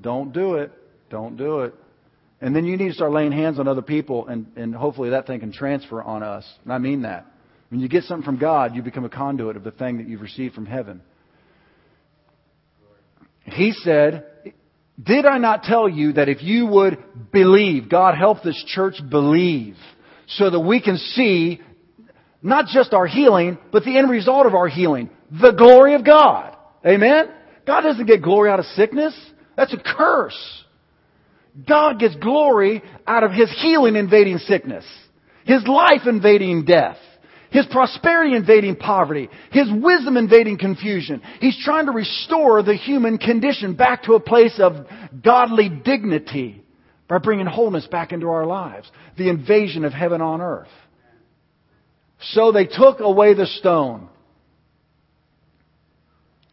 Don't 0.00 0.32
do 0.32 0.54
it. 0.54 0.72
Don't 1.10 1.36
do 1.36 1.60
it. 1.60 1.74
And 2.40 2.56
then 2.56 2.64
you 2.64 2.76
need 2.76 2.88
to 2.88 2.94
start 2.94 3.12
laying 3.12 3.32
hands 3.32 3.58
on 3.58 3.68
other 3.68 3.82
people, 3.82 4.26
and, 4.26 4.46
and 4.56 4.74
hopefully 4.74 5.10
that 5.10 5.26
thing 5.26 5.40
can 5.40 5.52
transfer 5.52 6.02
on 6.02 6.22
us. 6.22 6.44
And 6.64 6.72
I 6.72 6.78
mean 6.78 7.02
that. 7.02 7.26
When 7.68 7.80
you 7.80 7.88
get 7.88 8.04
something 8.04 8.24
from 8.24 8.38
God, 8.38 8.74
you 8.74 8.82
become 8.82 9.04
a 9.04 9.10
conduit 9.10 9.56
of 9.56 9.62
the 9.62 9.70
thing 9.70 9.98
that 9.98 10.08
you've 10.08 10.22
received 10.22 10.54
from 10.54 10.66
heaven. 10.66 11.02
He 13.44 13.72
said, 13.72 14.24
Did 15.02 15.26
I 15.26 15.38
not 15.38 15.64
tell 15.64 15.88
you 15.88 16.14
that 16.14 16.28
if 16.28 16.42
you 16.42 16.66
would 16.66 16.98
believe, 17.30 17.88
God 17.88 18.16
help 18.16 18.42
this 18.42 18.62
church 18.68 18.96
believe, 19.08 19.76
so 20.26 20.50
that 20.50 20.60
we 20.60 20.80
can 20.80 20.96
see 20.96 21.60
not 22.42 22.66
just 22.66 22.94
our 22.94 23.06
healing, 23.06 23.58
but 23.70 23.84
the 23.84 23.98
end 23.98 24.10
result 24.10 24.46
of 24.46 24.54
our 24.54 24.68
healing, 24.68 25.10
the 25.30 25.52
glory 25.52 25.94
of 25.94 26.04
God. 26.04 26.56
Amen? 26.86 27.30
God 27.66 27.82
doesn't 27.82 28.06
get 28.06 28.22
glory 28.22 28.50
out 28.50 28.58
of 28.58 28.64
sickness. 28.66 29.14
That's 29.56 29.74
a 29.74 29.78
curse. 29.78 30.64
God 31.66 31.98
gets 31.98 32.14
glory 32.16 32.82
out 33.06 33.24
of 33.24 33.32
His 33.32 33.50
healing 33.60 33.96
invading 33.96 34.38
sickness, 34.38 34.84
His 35.44 35.66
life 35.66 36.02
invading 36.06 36.64
death, 36.64 36.96
His 37.50 37.66
prosperity 37.66 38.36
invading 38.36 38.76
poverty, 38.76 39.28
His 39.50 39.68
wisdom 39.70 40.16
invading 40.16 40.58
confusion. 40.58 41.22
He's 41.40 41.60
trying 41.64 41.86
to 41.86 41.92
restore 41.92 42.62
the 42.62 42.76
human 42.76 43.18
condition 43.18 43.74
back 43.74 44.04
to 44.04 44.14
a 44.14 44.20
place 44.20 44.58
of 44.58 44.86
godly 45.22 45.68
dignity 45.68 46.62
by 47.08 47.18
bringing 47.18 47.46
wholeness 47.46 47.86
back 47.88 48.12
into 48.12 48.28
our 48.28 48.46
lives. 48.46 48.88
The 49.18 49.28
invasion 49.28 49.84
of 49.84 49.92
heaven 49.92 50.20
on 50.20 50.40
earth. 50.40 50.68
So 52.20 52.52
they 52.52 52.66
took 52.66 53.00
away 53.00 53.34
the 53.34 53.46
stone. 53.46 54.08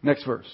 Next 0.02 0.26
verse. 0.26 0.48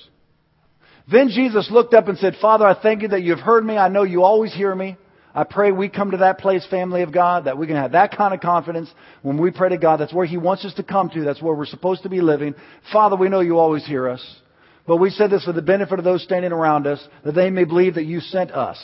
Then 1.12 1.30
Jesus 1.30 1.70
looked 1.70 1.94
up 1.94 2.08
and 2.08 2.18
said, 2.18 2.36
Father, 2.42 2.66
I 2.66 2.80
thank 2.82 3.02
you 3.02 3.10
that 3.10 3.24
you've 3.24 3.40
heard 3.40 3.66
me. 3.66 3.78
I 3.78 3.90
know 3.90 4.04
you 4.04 4.24
always 4.24 4.54
hear 4.54 4.74
me. 4.74 4.98
I 5.36 5.44
pray 5.44 5.72
we 5.72 5.90
come 5.90 6.12
to 6.12 6.18
that 6.18 6.38
place, 6.38 6.66
family 6.68 7.02
of 7.02 7.12
God, 7.12 7.46
that 7.46 7.58
we 7.58 7.66
can 7.66 7.76
have 7.76 7.94
that 7.94 8.16
kind 8.16 8.34
of 8.34 8.40
confidence 8.40 8.90
when 9.24 9.42
we 9.42 9.50
pray 9.50 9.70
to 9.70 9.78
God. 9.78 10.00
That's 10.00 10.14
where 10.14 10.28
He 10.28 10.38
wants 10.38 10.64
us 10.64 10.76
to 10.76 10.84
come 10.84 11.10
to. 11.10 11.24
That's 11.24 11.42
where 11.42 11.56
we're 11.56 11.66
supposed 11.66 12.04
to 12.04 12.10
be 12.10 12.22
living. 12.22 12.54
Father, 12.92 13.16
we 13.16 13.30
know 13.30 13.40
you 13.40 13.58
always 13.58 13.86
hear 13.86 14.08
us. 14.08 14.24
But 14.86 14.98
we 14.98 15.10
said 15.10 15.32
this 15.32 15.46
for 15.46 15.54
the 15.54 15.62
benefit 15.62 15.98
of 15.98 16.06
those 16.06 16.24
standing 16.24 16.52
around 16.52 16.86
us, 16.86 17.06
that 17.26 17.34
they 17.34 17.50
may 17.50 17.64
believe 17.64 17.96
that 17.96 18.06
you 18.06 18.20
sent 18.20 18.52
us. 18.52 18.78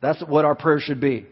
That's 0.00 0.20
what 0.22 0.44
our 0.44 0.56
prayer 0.56 0.80
should 0.80 1.00
be. 1.00 1.26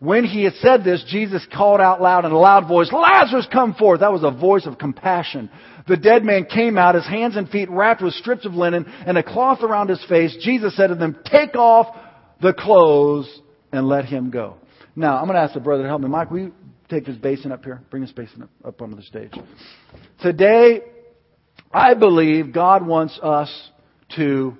When 0.00 0.24
he 0.24 0.44
had 0.44 0.54
said 0.54 0.82
this, 0.82 1.04
Jesus 1.06 1.46
called 1.52 1.78
out 1.78 2.00
loud 2.00 2.24
in 2.24 2.32
a 2.32 2.38
loud 2.38 2.66
voice, 2.66 2.90
Lazarus, 2.90 3.46
come 3.52 3.74
forth. 3.74 4.00
That 4.00 4.12
was 4.12 4.24
a 4.24 4.30
voice 4.30 4.64
of 4.64 4.78
compassion. 4.78 5.50
The 5.86 5.98
dead 5.98 6.24
man 6.24 6.46
came 6.46 6.78
out, 6.78 6.94
his 6.94 7.06
hands 7.06 7.36
and 7.36 7.46
feet 7.48 7.68
wrapped 7.68 8.02
with 8.02 8.14
strips 8.14 8.46
of 8.46 8.54
linen 8.54 8.86
and 8.86 9.18
a 9.18 9.22
cloth 9.22 9.62
around 9.62 9.90
his 9.90 10.02
face. 10.06 10.34
Jesus 10.40 10.74
said 10.74 10.86
to 10.86 10.94
them, 10.94 11.18
take 11.26 11.54
off 11.54 11.94
the 12.40 12.54
clothes 12.54 13.30
and 13.72 13.86
let 13.88 14.06
him 14.06 14.30
go. 14.30 14.56
Now, 14.96 15.18
I'm 15.18 15.26
going 15.26 15.34
to 15.34 15.42
ask 15.42 15.52
the 15.52 15.60
brother 15.60 15.82
to 15.82 15.88
help 15.90 16.00
me. 16.00 16.08
Mike, 16.08 16.30
will 16.30 16.38
you 16.38 16.54
take 16.88 17.04
this 17.04 17.16
basin 17.16 17.52
up 17.52 17.62
here? 17.62 17.82
Bring 17.90 18.02
this 18.02 18.12
basin 18.12 18.44
up, 18.44 18.50
up 18.64 18.80
onto 18.80 18.96
the 18.96 19.02
stage. 19.02 19.32
Today, 20.22 20.80
I 21.70 21.92
believe 21.92 22.54
God 22.54 22.86
wants 22.86 23.20
us 23.22 23.70
to 24.16 24.56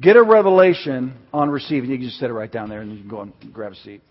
get 0.00 0.16
a 0.16 0.22
revelation 0.22 1.14
on 1.32 1.48
receiving. 1.48 1.90
You 1.90 1.96
can 1.96 2.06
just 2.06 2.18
set 2.18 2.28
it 2.28 2.34
right 2.34 2.52
down 2.52 2.68
there 2.68 2.82
and 2.82 2.92
you 2.92 2.98
can 2.98 3.08
go 3.08 3.22
and 3.22 3.32
grab 3.50 3.72
a 3.72 3.76
seat. 3.76 4.02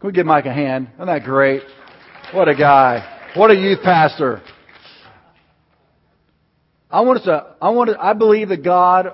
Can 0.00 0.06
we 0.06 0.12
give 0.12 0.26
Mike 0.26 0.46
a 0.46 0.52
hand? 0.52 0.90
Isn't 0.94 1.06
that 1.06 1.24
great? 1.24 1.62
What 2.32 2.48
a 2.48 2.54
guy. 2.54 3.30
What 3.34 3.50
a 3.50 3.54
youth 3.56 3.80
pastor. 3.82 4.40
I 6.88 7.00
want 7.00 7.18
us 7.18 7.24
to, 7.24 7.56
I 7.60 7.70
want 7.70 7.90
to, 7.90 8.00
I 8.00 8.12
believe 8.12 8.50
that 8.50 8.62
God, 8.62 9.08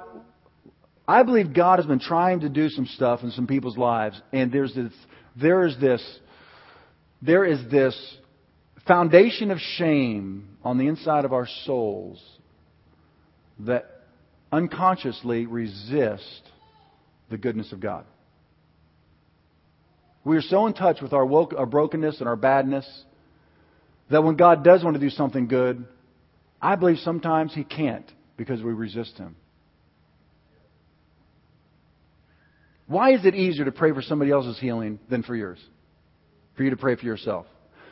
I 1.09 1.23
believe 1.23 1.55
God 1.55 1.79
has 1.79 1.87
been 1.87 2.01
trying 2.01 2.41
to 2.41 2.51
do 2.51 2.69
some 2.69 2.85
stuff 2.85 3.23
in 3.23 3.31
some 3.31 3.47
people's 3.47 3.79
lives, 3.79 4.21
and 4.31 4.53
there's 4.53 4.75
this, 4.75 4.93
there 5.41 5.65
is 5.65 5.75
this, 5.81 6.03
there 7.23 7.47
is 7.47 7.61
this 7.71 7.99
foundation 8.87 9.51
of 9.51 9.59
shame 9.59 10.57
on 10.63 10.77
the 10.77 10.87
inside 10.87 11.25
of 11.25 11.33
our 11.33 11.49
souls 11.65 12.23
that 13.61 14.03
unconsciously 14.53 15.47
resist 15.47 16.43
the 17.31 17.39
goodness 17.39 17.73
of 17.73 17.81
God. 17.81 18.05
We 20.25 20.37
are 20.37 20.43
so 20.43 20.67
in 20.67 20.73
touch 20.73 21.01
with 21.03 21.13
our, 21.13 21.25
woke, 21.25 21.55
our 21.57 21.67
brokenness 21.67 22.19
and 22.21 22.29
our 22.29 22.37
badness 22.37 22.87
that 24.11 24.25
when 24.25 24.37
God 24.37 24.65
does 24.65 24.83
want 24.83 24.95
to 24.95 25.01
do 25.01 25.11
something 25.11 25.47
good, 25.47 25.85
I 26.61 26.77
believe 26.77 26.99
sometimes 26.99 27.55
He 27.55 27.65
can't 27.65 28.11
because 28.37 28.63
we 28.63 28.73
resist 28.73 29.17
Him. 29.19 29.37
Why 32.87 33.13
is 33.15 33.25
it 33.25 33.35
easier 33.35 33.65
to 33.65 33.73
pray 33.73 33.93
for 33.93 34.03
somebody 34.03 34.31
else's 34.31 34.59
healing 34.59 34.99
than 35.09 35.23
for 35.23 35.35
yours? 35.35 35.59
For 36.57 36.65
you 36.65 36.71
to 36.71 36.77
pray 36.77 36.97
for 36.97 37.05
yourself? 37.05 37.47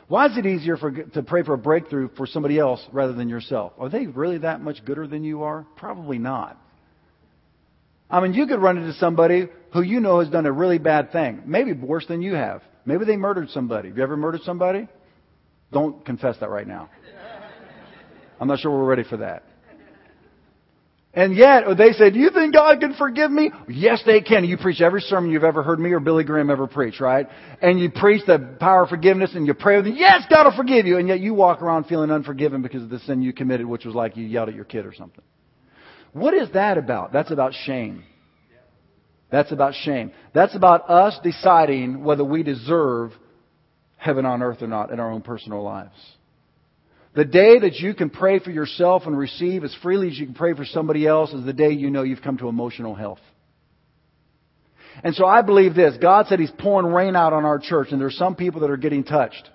Why 0.07 0.27
is 0.27 0.37
it 0.37 0.45
easier 0.45 0.77
for, 0.77 0.91
to 0.91 1.23
pray 1.23 1.43
for 1.43 1.53
a 1.53 1.57
breakthrough 1.57 2.09
for 2.15 2.27
somebody 2.27 2.59
else 2.59 2.83
rather 2.91 3.13
than 3.13 3.29
yourself? 3.29 3.73
Are 3.79 3.89
they 3.89 4.05
really 4.05 4.39
that 4.39 4.61
much 4.61 4.83
gooder 4.85 5.07
than 5.07 5.23
you 5.23 5.43
are? 5.43 5.65
Probably 5.75 6.19
not. 6.19 6.59
I 8.13 8.19
mean, 8.19 8.35
you 8.35 8.45
could 8.45 8.61
run 8.61 8.77
into 8.77 8.93
somebody 8.93 9.49
who 9.73 9.81
you 9.81 9.99
know 9.99 10.19
has 10.19 10.29
done 10.29 10.45
a 10.45 10.51
really 10.51 10.77
bad 10.77 11.11
thing, 11.11 11.41
maybe 11.47 11.73
worse 11.73 12.05
than 12.05 12.21
you 12.21 12.35
have. 12.35 12.61
Maybe 12.85 13.05
they 13.05 13.17
murdered 13.17 13.49
somebody. 13.49 13.89
Have 13.89 13.97
you 13.97 14.03
ever 14.03 14.15
murdered 14.15 14.41
somebody? 14.43 14.87
Don't 15.71 16.05
confess 16.05 16.37
that 16.39 16.51
right 16.51 16.67
now. 16.67 16.91
I'm 18.39 18.47
not 18.47 18.59
sure 18.59 18.69
we're 18.69 18.85
ready 18.85 19.03
for 19.03 19.17
that. 19.17 19.43
And 21.15 21.35
yet, 21.35 21.63
oh, 21.65 21.73
they 21.73 21.91
said, 21.93 22.15
you 22.15 22.29
think 22.29 22.53
God 22.53 22.79
can 22.79 22.93
forgive 22.93 23.31
me? 23.31 23.51
Yes, 23.67 24.03
they 24.05 24.21
can. 24.21 24.45
You 24.45 24.57
preach 24.57 24.81
every 24.81 25.01
sermon 25.01 25.31
you've 25.31 25.43
ever 25.43 25.63
heard 25.63 25.79
me 25.79 25.91
or 25.91 25.99
Billy 25.99 26.23
Graham 26.23 26.51
ever 26.51 26.67
preach, 26.67 26.99
right? 26.99 27.27
And 27.63 27.79
you 27.79 27.89
preach 27.89 28.23
the 28.27 28.57
power 28.59 28.83
of 28.83 28.89
forgiveness 28.89 29.31
and 29.33 29.47
you 29.47 29.55
pray 29.55 29.77
with 29.77 29.85
them, 29.85 29.95
yes, 29.97 30.21
God 30.29 30.45
will 30.45 30.55
forgive 30.55 30.85
you. 30.85 30.97
And 30.99 31.07
yet 31.07 31.19
you 31.19 31.33
walk 31.33 31.63
around 31.63 31.85
feeling 31.85 32.11
unforgiven 32.11 32.61
because 32.61 32.83
of 32.83 32.89
the 32.89 32.99
sin 32.99 33.23
you 33.23 33.33
committed, 33.33 33.65
which 33.65 33.85
was 33.85 33.95
like 33.95 34.17
you 34.17 34.25
yelled 34.25 34.49
at 34.49 34.55
your 34.55 34.65
kid 34.65 34.85
or 34.85 34.93
something. 34.93 35.23
What 36.13 36.33
is 36.33 36.49
that 36.53 36.77
about? 36.77 37.11
That's 37.11 37.31
about 37.31 37.53
shame. 37.65 38.03
That's 39.31 39.51
about 39.51 39.73
shame. 39.73 40.11
That's 40.33 40.55
about 40.55 40.89
us 40.89 41.19
deciding 41.23 42.03
whether 42.03 42.23
we 42.23 42.43
deserve 42.43 43.11
heaven 43.97 44.25
on 44.25 44.43
earth 44.43 44.61
or 44.61 44.67
not 44.67 44.91
in 44.91 44.99
our 44.99 45.11
own 45.11 45.21
personal 45.21 45.63
lives. 45.63 45.95
The 47.15 47.25
day 47.25 47.59
that 47.59 47.75
you 47.75 47.93
can 47.93 48.09
pray 48.09 48.39
for 48.39 48.51
yourself 48.51 49.03
and 49.05 49.17
receive 49.17 49.63
as 49.63 49.75
freely 49.81 50.07
as 50.09 50.17
you 50.17 50.25
can 50.25 50.35
pray 50.35 50.53
for 50.53 50.65
somebody 50.65 51.07
else 51.07 51.31
is 51.31 51.45
the 51.45 51.53
day 51.53 51.71
you 51.71 51.89
know 51.89 52.03
you've 52.03 52.21
come 52.21 52.37
to 52.37 52.47
emotional 52.47 52.95
health. 52.95 53.19
And 55.03 55.15
so 55.15 55.25
I 55.25 55.41
believe 55.41 55.73
this. 55.73 55.95
God 55.99 56.27
said 56.27 56.39
He's 56.39 56.51
pouring 56.51 56.91
rain 56.91 57.15
out 57.15 57.33
on 57.33 57.45
our 57.45 57.57
church, 57.57 57.87
and 57.91 57.99
there's 57.99 58.17
some 58.17 58.35
people 58.35 58.61
that 58.61 58.69
are 58.69 58.77
getting 58.77 59.03
touched. 59.03 59.49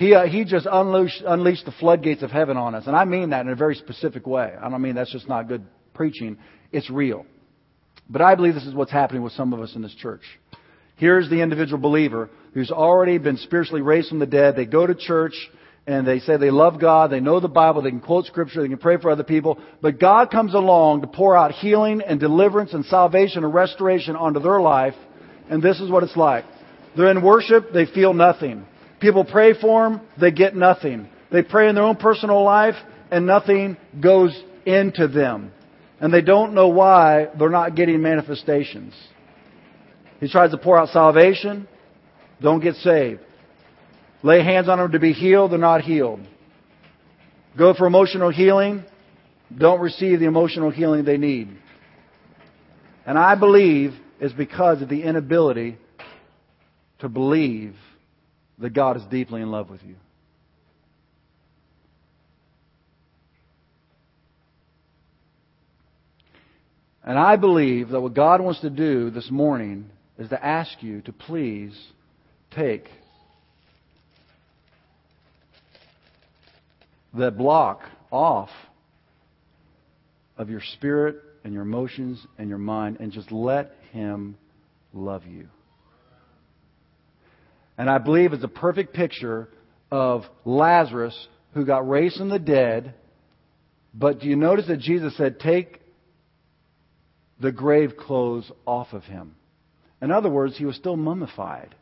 He, 0.00 0.14
uh, 0.14 0.24
he 0.24 0.46
just 0.46 0.66
unleashed, 0.70 1.22
unleashed 1.26 1.66
the 1.66 1.72
floodgates 1.72 2.22
of 2.22 2.30
heaven 2.30 2.56
on 2.56 2.74
us. 2.74 2.86
And 2.86 2.96
I 2.96 3.04
mean 3.04 3.30
that 3.30 3.42
in 3.42 3.52
a 3.52 3.54
very 3.54 3.74
specific 3.74 4.26
way. 4.26 4.50
I 4.58 4.70
don't 4.70 4.80
mean 4.80 4.94
that's 4.94 5.12
just 5.12 5.28
not 5.28 5.46
good 5.46 5.62
preaching. 5.92 6.38
It's 6.72 6.88
real. 6.88 7.26
But 8.08 8.22
I 8.22 8.34
believe 8.34 8.54
this 8.54 8.64
is 8.64 8.72
what's 8.72 8.90
happening 8.90 9.20
with 9.20 9.34
some 9.34 9.52
of 9.52 9.60
us 9.60 9.76
in 9.76 9.82
this 9.82 9.94
church. 9.94 10.22
Here's 10.96 11.28
the 11.28 11.42
individual 11.42 11.78
believer 11.78 12.30
who's 12.54 12.70
already 12.70 13.18
been 13.18 13.36
spiritually 13.36 13.82
raised 13.82 14.08
from 14.08 14.20
the 14.20 14.26
dead. 14.26 14.56
They 14.56 14.64
go 14.64 14.86
to 14.86 14.94
church 14.94 15.34
and 15.86 16.06
they 16.06 16.20
say 16.20 16.38
they 16.38 16.50
love 16.50 16.80
God, 16.80 17.10
they 17.10 17.20
know 17.20 17.38
the 17.38 17.48
Bible, 17.48 17.82
they 17.82 17.90
can 17.90 18.00
quote 18.00 18.24
scripture, 18.24 18.62
they 18.62 18.68
can 18.68 18.78
pray 18.78 18.96
for 18.96 19.10
other 19.10 19.24
people, 19.24 19.58
but 19.82 20.00
God 20.00 20.30
comes 20.30 20.54
along 20.54 21.02
to 21.02 21.08
pour 21.08 21.36
out 21.36 21.52
healing 21.52 22.00
and 22.00 22.18
deliverance 22.18 22.72
and 22.72 22.86
salvation 22.86 23.44
and 23.44 23.52
restoration 23.52 24.16
onto 24.16 24.40
their 24.40 24.60
life, 24.60 24.94
and 25.50 25.62
this 25.62 25.78
is 25.78 25.90
what 25.90 26.04
it's 26.04 26.16
like. 26.16 26.44
They're 26.96 27.10
in 27.10 27.22
worship, 27.22 27.72
they 27.72 27.86
feel 27.86 28.14
nothing. 28.14 28.66
People 29.00 29.24
pray 29.24 29.54
for 29.58 29.88
them, 29.88 30.00
they 30.20 30.30
get 30.30 30.54
nothing. 30.54 31.08
They 31.32 31.42
pray 31.42 31.68
in 31.68 31.74
their 31.74 31.84
own 31.84 31.96
personal 31.96 32.42
life, 32.44 32.74
and 33.10 33.26
nothing 33.26 33.76
goes 34.00 34.38
into 34.66 35.08
them. 35.08 35.52
And 36.00 36.12
they 36.12 36.22
don't 36.22 36.54
know 36.54 36.68
why 36.68 37.28
they're 37.38 37.48
not 37.48 37.74
getting 37.74 38.02
manifestations. 38.02 38.94
He 40.20 40.28
tries 40.28 40.50
to 40.50 40.58
pour 40.58 40.78
out 40.78 40.90
salvation, 40.90 41.66
don't 42.40 42.60
get 42.60 42.74
saved. 42.76 43.20
Lay 44.22 44.44
hands 44.44 44.68
on 44.68 44.78
them 44.78 44.92
to 44.92 44.98
be 44.98 45.12
healed, 45.12 45.52
they're 45.52 45.58
not 45.58 45.80
healed. 45.80 46.20
Go 47.56 47.74
for 47.74 47.86
emotional 47.86 48.30
healing, 48.30 48.84
don't 49.56 49.80
receive 49.80 50.20
the 50.20 50.26
emotional 50.26 50.70
healing 50.70 51.04
they 51.04 51.16
need. 51.16 51.56
And 53.06 53.18
I 53.18 53.34
believe 53.34 53.94
it's 54.20 54.34
because 54.34 54.82
of 54.82 54.88
the 54.88 55.02
inability 55.02 55.78
to 57.00 57.08
believe 57.08 57.74
that 58.60 58.70
God 58.70 58.96
is 58.96 59.02
deeply 59.10 59.40
in 59.40 59.50
love 59.50 59.70
with 59.70 59.82
you. 59.82 59.96
And 67.02 67.18
I 67.18 67.36
believe 67.36 67.88
that 67.88 68.00
what 68.00 68.14
God 68.14 68.40
wants 68.40 68.60
to 68.60 68.70
do 68.70 69.10
this 69.10 69.30
morning 69.30 69.90
is 70.18 70.28
to 70.28 70.44
ask 70.44 70.82
you 70.82 71.00
to 71.02 71.12
please 71.12 71.76
take 72.50 72.88
the 77.14 77.30
block 77.30 77.80
off 78.10 78.50
of 80.36 80.50
your 80.50 80.60
spirit 80.74 81.16
and 81.42 81.54
your 81.54 81.62
emotions 81.62 82.24
and 82.38 82.48
your 82.48 82.58
mind 82.58 82.98
and 83.00 83.12
just 83.12 83.32
let 83.32 83.72
Him 83.92 84.36
love 84.92 85.26
you. 85.26 85.48
And 87.80 87.88
I 87.88 87.96
believe 87.96 88.34
it's 88.34 88.44
a 88.44 88.48
perfect 88.48 88.92
picture 88.92 89.48
of 89.90 90.24
Lazarus 90.44 91.16
who 91.54 91.64
got 91.64 91.88
raised 91.88 92.18
from 92.18 92.28
the 92.28 92.38
dead. 92.38 92.92
But 93.94 94.20
do 94.20 94.26
you 94.26 94.36
notice 94.36 94.66
that 94.66 94.80
Jesus 94.80 95.16
said, 95.16 95.40
Take 95.40 95.80
the 97.40 97.50
grave 97.50 97.96
clothes 97.96 98.52
off 98.66 98.88
of 98.92 99.04
him? 99.04 99.34
In 100.02 100.10
other 100.10 100.28
words, 100.28 100.58
he 100.58 100.66
was 100.66 100.76
still 100.76 100.98
mummified. 100.98 101.74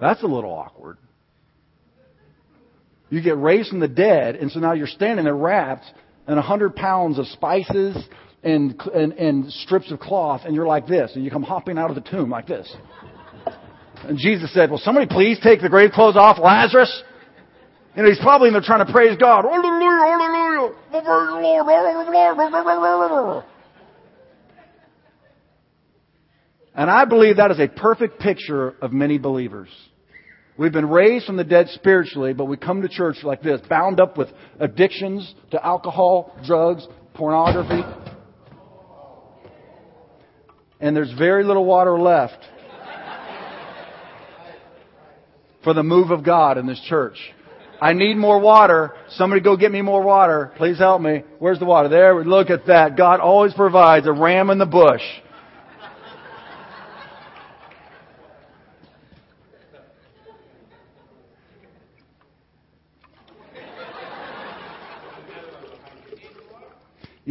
That's 0.00 0.24
a 0.24 0.26
little 0.26 0.50
awkward. 0.50 0.98
You 3.10 3.22
get 3.22 3.38
raised 3.38 3.68
from 3.68 3.78
the 3.78 3.86
dead, 3.86 4.34
and 4.34 4.50
so 4.50 4.58
now 4.58 4.72
you're 4.72 4.88
standing 4.88 5.24
there 5.24 5.36
wrapped 5.36 5.84
in 6.26 6.36
a 6.36 6.42
hundred 6.42 6.74
pounds 6.74 7.20
of 7.20 7.28
spices 7.28 7.96
and, 8.42 8.74
and, 8.92 9.12
and 9.12 9.52
strips 9.52 9.92
of 9.92 10.00
cloth, 10.00 10.40
and 10.46 10.56
you're 10.56 10.66
like 10.66 10.88
this, 10.88 11.12
and 11.14 11.24
you 11.24 11.30
come 11.30 11.44
hopping 11.44 11.78
out 11.78 11.90
of 11.90 11.94
the 11.94 12.10
tomb 12.10 12.28
like 12.28 12.48
this. 12.48 12.74
And 14.08 14.18
Jesus 14.18 14.52
said, 14.52 14.70
Will 14.70 14.78
somebody 14.78 15.06
please 15.06 15.38
take 15.42 15.60
the 15.60 15.68
grave 15.68 15.90
clothes 15.92 16.16
off 16.16 16.38
Lazarus? 16.38 17.02
You 17.96 18.02
know, 18.02 18.08
he's 18.08 18.20
probably 18.20 18.48
in 18.48 18.54
there 18.54 18.62
trying 18.62 18.86
to 18.86 18.92
praise 18.92 19.16
God. 19.18 19.44
Hallelujah, 19.44 19.90
hallelujah. 20.06 20.74
And 26.74 26.88
I 26.90 27.04
believe 27.04 27.36
that 27.36 27.50
is 27.50 27.58
a 27.58 27.68
perfect 27.68 28.20
picture 28.20 28.74
of 28.80 28.92
many 28.92 29.18
believers. 29.18 29.68
We've 30.56 30.72
been 30.72 30.88
raised 30.88 31.26
from 31.26 31.36
the 31.36 31.44
dead 31.44 31.68
spiritually, 31.70 32.32
but 32.32 32.44
we 32.44 32.56
come 32.56 32.82
to 32.82 32.88
church 32.88 33.16
like 33.22 33.42
this, 33.42 33.60
bound 33.68 33.98
up 34.00 34.16
with 34.16 34.28
addictions 34.60 35.34
to 35.50 35.64
alcohol, 35.64 36.36
drugs, 36.46 36.86
pornography. 37.14 37.82
And 40.80 40.96
there's 40.96 41.12
very 41.12 41.44
little 41.44 41.64
water 41.64 41.98
left 41.98 42.44
for 45.62 45.74
the 45.74 45.82
move 45.82 46.10
of 46.10 46.24
God 46.24 46.58
in 46.58 46.66
this 46.66 46.80
church. 46.88 47.16
I 47.80 47.94
need 47.94 48.16
more 48.16 48.38
water. 48.38 48.92
Somebody 49.10 49.40
go 49.40 49.56
get 49.56 49.72
me 49.72 49.80
more 49.80 50.02
water. 50.02 50.52
Please 50.56 50.78
help 50.78 51.00
me. 51.00 51.22
Where's 51.38 51.58
the 51.58 51.64
water? 51.64 51.88
There. 51.88 52.22
Look 52.24 52.50
at 52.50 52.66
that. 52.66 52.96
God 52.96 53.20
always 53.20 53.54
provides 53.54 54.06
a 54.06 54.12
ram 54.12 54.50
in 54.50 54.58
the 54.58 54.66
bush. 54.66 55.02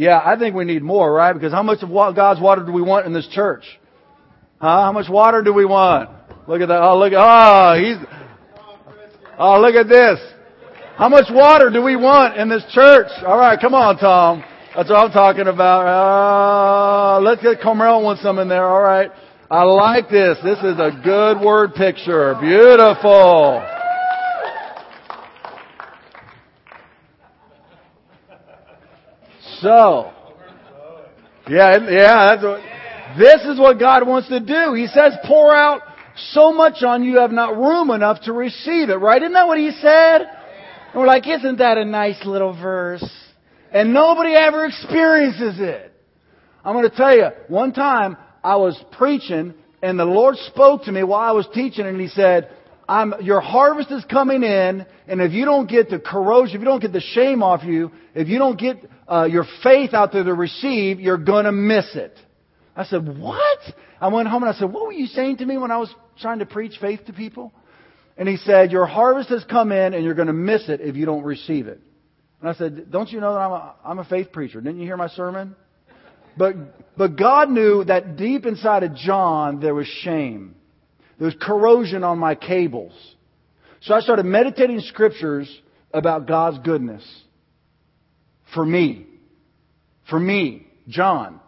Yeah, 0.00 0.18
I 0.24 0.38
think 0.38 0.54
we 0.54 0.64
need 0.64 0.82
more, 0.82 1.12
right? 1.12 1.34
Because 1.34 1.52
how 1.52 1.62
much 1.62 1.82
of 1.82 1.90
God's 1.90 2.40
water 2.40 2.64
do 2.64 2.72
we 2.72 2.80
want 2.80 3.04
in 3.04 3.12
this 3.12 3.28
church? 3.28 3.64
Huh? 4.58 4.84
How 4.84 4.92
much 4.92 5.10
water 5.10 5.42
do 5.42 5.52
we 5.52 5.66
want? 5.66 6.08
Look 6.48 6.62
at 6.62 6.68
that. 6.68 6.82
Oh, 6.82 6.98
look 6.98 7.12
oh, 7.14 7.74
he's, 7.78 7.96
oh, 9.40 9.60
look 9.60 9.74
at 9.74 9.88
this. 9.88 10.20
How 10.96 11.08
much 11.08 11.26
water 11.30 11.70
do 11.70 11.82
we 11.82 11.96
want 11.96 12.36
in 12.36 12.48
this 12.48 12.62
church? 12.72 13.08
All 13.26 13.38
right, 13.38 13.58
come 13.58 13.74
on, 13.74 13.96
Tom. 13.96 14.44
That's 14.76 14.88
what 14.88 14.98
I'm 14.98 15.10
talking 15.10 15.48
about. 15.48 15.86
Uh, 15.88 17.20
let's 17.20 17.42
get 17.42 17.60
Carmel 17.60 18.02
want 18.02 18.20
some 18.20 18.38
in 18.38 18.48
there. 18.48 18.66
All 18.66 18.82
right. 18.82 19.10
I 19.50 19.64
like 19.64 20.08
this. 20.08 20.38
This 20.44 20.58
is 20.58 20.78
a 20.78 20.92
good 21.02 21.40
word 21.40 21.74
picture. 21.74 22.36
Beautiful. 22.40 23.66
So, 29.60 30.12
yeah, 31.48 31.78
yeah, 31.90 32.42
what, 32.42 32.60
this 33.18 33.42
is 33.42 33.58
what 33.58 33.78
God 33.78 34.06
wants 34.06 34.28
to 34.28 34.38
do. 34.38 34.74
He 34.74 34.86
says, 34.86 35.14
pour 35.26 35.54
out 35.54 35.82
so 36.16 36.52
much 36.52 36.82
on 36.82 37.02
you 37.02 37.18
have 37.18 37.30
not 37.30 37.56
room 37.56 37.90
enough 37.90 38.22
to 38.22 38.32
receive 38.32 38.90
it, 38.90 38.94
right? 38.94 39.22
Isn't 39.22 39.32
that 39.32 39.46
what 39.46 39.58
he 39.58 39.70
said? 39.70 40.22
And 40.22 41.00
we're 41.00 41.06
like, 41.06 41.26
isn't 41.28 41.58
that 41.58 41.78
a 41.78 41.84
nice 41.84 42.24
little 42.24 42.52
verse? 42.52 43.08
And 43.72 43.94
nobody 43.94 44.34
ever 44.34 44.66
experiences 44.66 45.60
it. 45.60 45.92
I'm 46.64 46.74
going 46.74 46.88
to 46.90 46.96
tell 46.96 47.16
you, 47.16 47.28
one 47.48 47.72
time 47.72 48.16
I 48.42 48.56
was 48.56 48.82
preaching 48.92 49.54
and 49.82 49.98
the 49.98 50.04
Lord 50.04 50.36
spoke 50.36 50.84
to 50.84 50.92
me 50.92 51.02
while 51.02 51.28
I 51.28 51.32
was 51.32 51.48
teaching 51.54 51.86
and 51.86 52.00
he 52.00 52.08
said, 52.08 52.50
I'm, 52.88 53.14
your 53.22 53.40
harvest 53.40 53.92
is 53.92 54.04
coming 54.06 54.42
in, 54.42 54.84
and 55.06 55.20
if 55.20 55.30
you 55.30 55.44
don't 55.44 55.70
get 55.70 55.90
the 55.90 56.00
corrosion, 56.00 56.56
if 56.56 56.60
you 56.60 56.64
don't 56.64 56.80
get 56.80 56.92
the 56.92 57.00
shame 57.00 57.40
off 57.40 57.62
you, 57.62 57.92
if 58.16 58.26
you 58.26 58.38
don't 58.38 58.58
get 58.58 58.78
uh, 59.06 59.28
your 59.30 59.44
faith 59.62 59.94
out 59.94 60.12
there 60.12 60.24
to 60.24 60.34
receive, 60.34 60.98
you're 60.98 61.16
going 61.16 61.44
to 61.44 61.52
miss 61.52 61.94
it. 61.94 62.18
I 62.80 62.84
said, 62.84 63.18
What? 63.18 63.58
I 64.00 64.08
went 64.08 64.26
home 64.28 64.42
and 64.42 64.50
I 64.50 64.58
said, 64.58 64.72
What 64.72 64.86
were 64.86 64.92
you 64.92 65.06
saying 65.06 65.36
to 65.38 65.44
me 65.44 65.58
when 65.58 65.70
I 65.70 65.76
was 65.76 65.94
trying 66.18 66.38
to 66.38 66.46
preach 66.46 66.78
faith 66.80 67.04
to 67.06 67.12
people? 67.12 67.52
And 68.16 68.26
he 68.26 68.38
said, 68.38 68.72
Your 68.72 68.86
harvest 68.86 69.28
has 69.28 69.44
come 69.44 69.70
in, 69.70 69.92
and 69.92 70.02
you're 70.02 70.14
going 70.14 70.28
to 70.28 70.32
miss 70.32 70.66
it 70.70 70.80
if 70.80 70.96
you 70.96 71.04
don't 71.04 71.22
receive 71.22 71.66
it. 71.66 71.78
And 72.40 72.48
I 72.48 72.54
said, 72.54 72.90
Don't 72.90 73.10
you 73.10 73.20
know 73.20 73.34
that 73.34 73.40
I'm 73.40 73.52
a, 73.52 73.74
I'm 73.84 73.98
a 73.98 74.04
faith 74.04 74.32
preacher? 74.32 74.62
Didn't 74.62 74.80
you 74.80 74.86
hear 74.86 74.96
my 74.96 75.08
sermon? 75.08 75.54
But, 76.38 76.96
but 76.96 77.18
God 77.18 77.50
knew 77.50 77.84
that 77.84 78.16
deep 78.16 78.46
inside 78.46 78.82
of 78.82 78.94
John 78.94 79.60
there 79.60 79.74
was 79.74 79.86
shame. 79.86 80.54
There 81.18 81.26
was 81.26 81.34
corrosion 81.38 82.02
on 82.02 82.18
my 82.18 82.34
cables. 82.34 82.94
So 83.82 83.92
I 83.92 84.00
started 84.00 84.24
meditating 84.24 84.80
scriptures 84.80 85.54
about 85.92 86.26
God's 86.26 86.58
goodness. 86.60 87.04
For 88.54 88.64
me. 88.64 89.06
For 90.08 90.18
me, 90.18 90.66
John. 90.88 91.40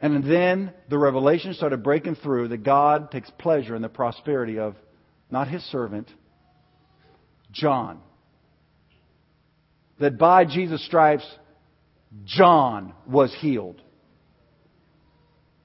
And 0.00 0.24
then 0.24 0.72
the 0.90 0.98
revelation 0.98 1.54
started 1.54 1.82
breaking 1.82 2.16
through 2.16 2.48
that 2.48 2.62
God 2.62 3.10
takes 3.10 3.30
pleasure 3.38 3.74
in 3.74 3.82
the 3.82 3.88
prosperity 3.88 4.58
of 4.58 4.76
not 5.30 5.48
his 5.48 5.62
servant, 5.64 6.10
John. 7.50 8.00
That 9.98 10.18
by 10.18 10.44
Jesus' 10.44 10.84
stripes, 10.84 11.26
John 12.26 12.92
was 13.06 13.34
healed 13.40 13.80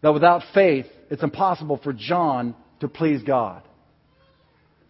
that 0.02 0.13
without 0.13 0.44
faith, 0.54 0.88
it's 1.10 1.24
impossible 1.24 1.80
for 1.84 1.94
John 1.94 2.56
to 2.80 2.88
please 2.88 3.22
God. 3.24 3.62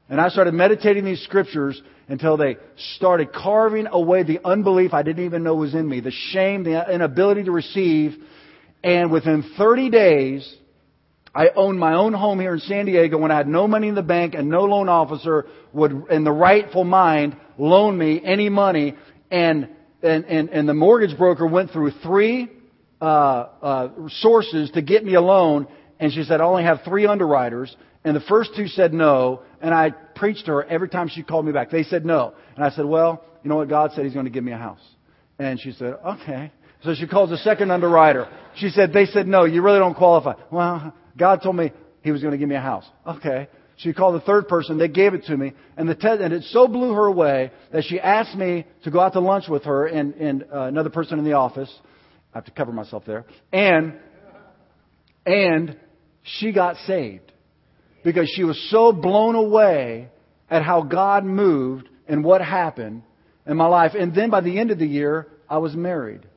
And 0.10 0.20
I 0.20 0.30
started 0.30 0.54
meditating 0.54 1.06
these 1.06 1.22
scriptures 1.22 1.82
until 2.08 2.36
they 2.36 2.58
started 2.96 3.32
carving 3.32 3.88
away 3.88 4.24
the 4.24 4.40
unbelief 4.44 4.94
I 4.94 5.04
didn't 5.04 5.26
even 5.26 5.44
know 5.44 5.56
was 5.56 5.74
in 5.74 5.88
me, 5.88 6.00
the 6.02 6.12
shame, 6.12 6.64
the 6.64 6.94
inability 6.94 7.44
to 7.44 7.52
receive. 7.52 8.18
And 8.84 9.12
within 9.12 9.44
30 9.58 9.90
days, 9.90 10.56
I 11.34 11.50
owned 11.56 11.80
my 11.80 11.94
own 11.94 12.14
home 12.14 12.40
here 12.40 12.54
in 12.54 12.60
San 12.60 12.86
Diego 12.86 13.18
when 13.18 13.32
I 13.32 13.38
had 13.38 13.48
no 13.48 13.68
money 13.68 13.88
in 13.88 13.96
the 13.96 14.02
bank 14.02 14.34
and 14.34 14.50
no 14.50 14.64
loan 14.64 14.90
officer 14.90 15.46
would, 15.72 16.06
in 16.10 16.24
the 16.24 16.32
rightful 16.32 16.84
mind, 16.84 17.38
loan 17.58 17.98
me 17.98 18.22
any 18.24 18.50
money. 18.50 18.96
And, 19.30 19.70
and, 20.04 20.26
and, 20.26 20.50
and 20.50 20.68
the 20.68 20.74
mortgage 20.74 21.18
broker 21.18 21.46
went 21.46 21.72
through 21.72 21.92
three 22.04 22.50
uh, 23.00 23.06
uh, 23.62 23.90
sources 24.20 24.72
to 24.72 24.82
get 24.82 25.06
me 25.06 25.16
a 25.16 25.22
loan, 25.22 25.68
and 26.00 26.12
she 26.12 26.24
said, 26.24 26.42
I 26.42 26.44
only 26.44 26.64
have 26.64 26.82
three 26.84 27.06
underwriters. 27.06 27.76
And 28.04 28.16
the 28.16 28.22
first 28.22 28.52
two 28.56 28.68
said 28.68 28.94
no, 28.94 29.44
and 29.62 29.74
I 29.74 29.92
preached 29.92 30.46
to 30.48 30.54
her 30.54 30.64
every 30.64 30.90
time 30.90 31.08
she 31.08 31.24
called 31.24 31.46
me 31.46 31.52
back. 31.52 31.70
They 31.70 31.84
said 31.84 32.06
no. 32.06 32.34
And 32.56 32.66
I 32.66 32.72
said, 32.72 32.86
Well, 32.86 33.24
you 33.44 33.50
know 33.50 33.58
what? 33.58 33.70
God 33.70 33.92
said 33.94 34.06
He's 34.06 34.14
going 34.14 34.26
to 34.26 34.32
give 34.32 34.44
me 34.44 34.52
a 34.52 34.58
house. 34.58 34.82
And 35.38 35.60
she 35.60 35.72
said, 35.72 35.98
Okay. 36.06 36.52
So 36.84 36.96
she 36.96 37.08
calls 37.08 37.30
the 37.30 37.38
second 37.38 37.72
underwriter. 37.72 38.28
She 38.56 38.70
said, 38.70 38.92
they 38.92 39.06
said, 39.06 39.28
no, 39.28 39.46
you 39.46 39.62
really 39.62 39.80
don't 39.80 39.96
qualify. 39.96 40.34
Well, 40.52 40.94
God 41.18 41.42
told 41.44 41.56
me 41.56 41.72
He 42.02 42.12
was 42.12 42.22
going 42.22 42.32
to 42.32 42.38
give 42.38 42.50
me 42.50 42.56
a 42.56 42.62
house. 42.62 42.86
Okay. 43.06 43.48
She 43.78 43.94
called 43.94 44.16
the 44.16 44.26
third 44.26 44.48
person. 44.48 44.78
They 44.78 44.88
gave 44.88 45.14
it 45.14 45.26
to 45.26 45.38
me. 45.38 45.54
And, 45.76 45.90
the 45.90 45.96
te- 45.96 46.08
and 46.08 46.34
it 46.34 46.44
so 46.50 46.68
blew 46.68 46.94
her 46.94 47.06
away 47.06 47.52
that 47.72 47.84
she 47.86 48.00
asked 48.00 48.36
me 48.36 48.66
to 48.84 48.92
go 48.92 49.00
out 49.00 49.14
to 49.14 49.20
lunch 49.20 49.46
with 49.48 49.64
her 49.64 49.88
and, 49.88 50.14
and 50.16 50.44
uh, 50.54 50.62
another 50.62 50.90
person 50.90 51.18
in 51.18 51.26
the 51.26 51.34
office. 51.34 51.72
I 52.34 52.38
have 52.38 52.46
to 52.46 52.52
cover 52.52 52.72
myself 52.72 53.04
there. 53.06 53.26
And, 53.52 53.96
and 55.26 55.78
she 56.24 56.52
got 56.52 56.76
saved 56.88 57.32
because 58.04 58.32
she 58.36 58.44
was 58.44 58.60
so 58.70 58.92
blown 58.92 59.36
away 59.36 60.10
at 60.50 60.64
how 60.64 60.84
God 60.84 61.24
moved 61.26 61.90
and 62.08 62.24
what 62.24 62.42
happened 62.42 63.04
in 63.48 63.58
my 63.58 63.68
life. 63.68 63.94
And 63.98 64.14
then 64.14 64.30
by 64.30 64.42
the 64.42 64.60
end 64.60 64.70
of 64.72 64.78
the 64.78 64.88
year, 64.88 65.28
I 65.50 65.58
was 65.58 65.76
married. 65.76 66.28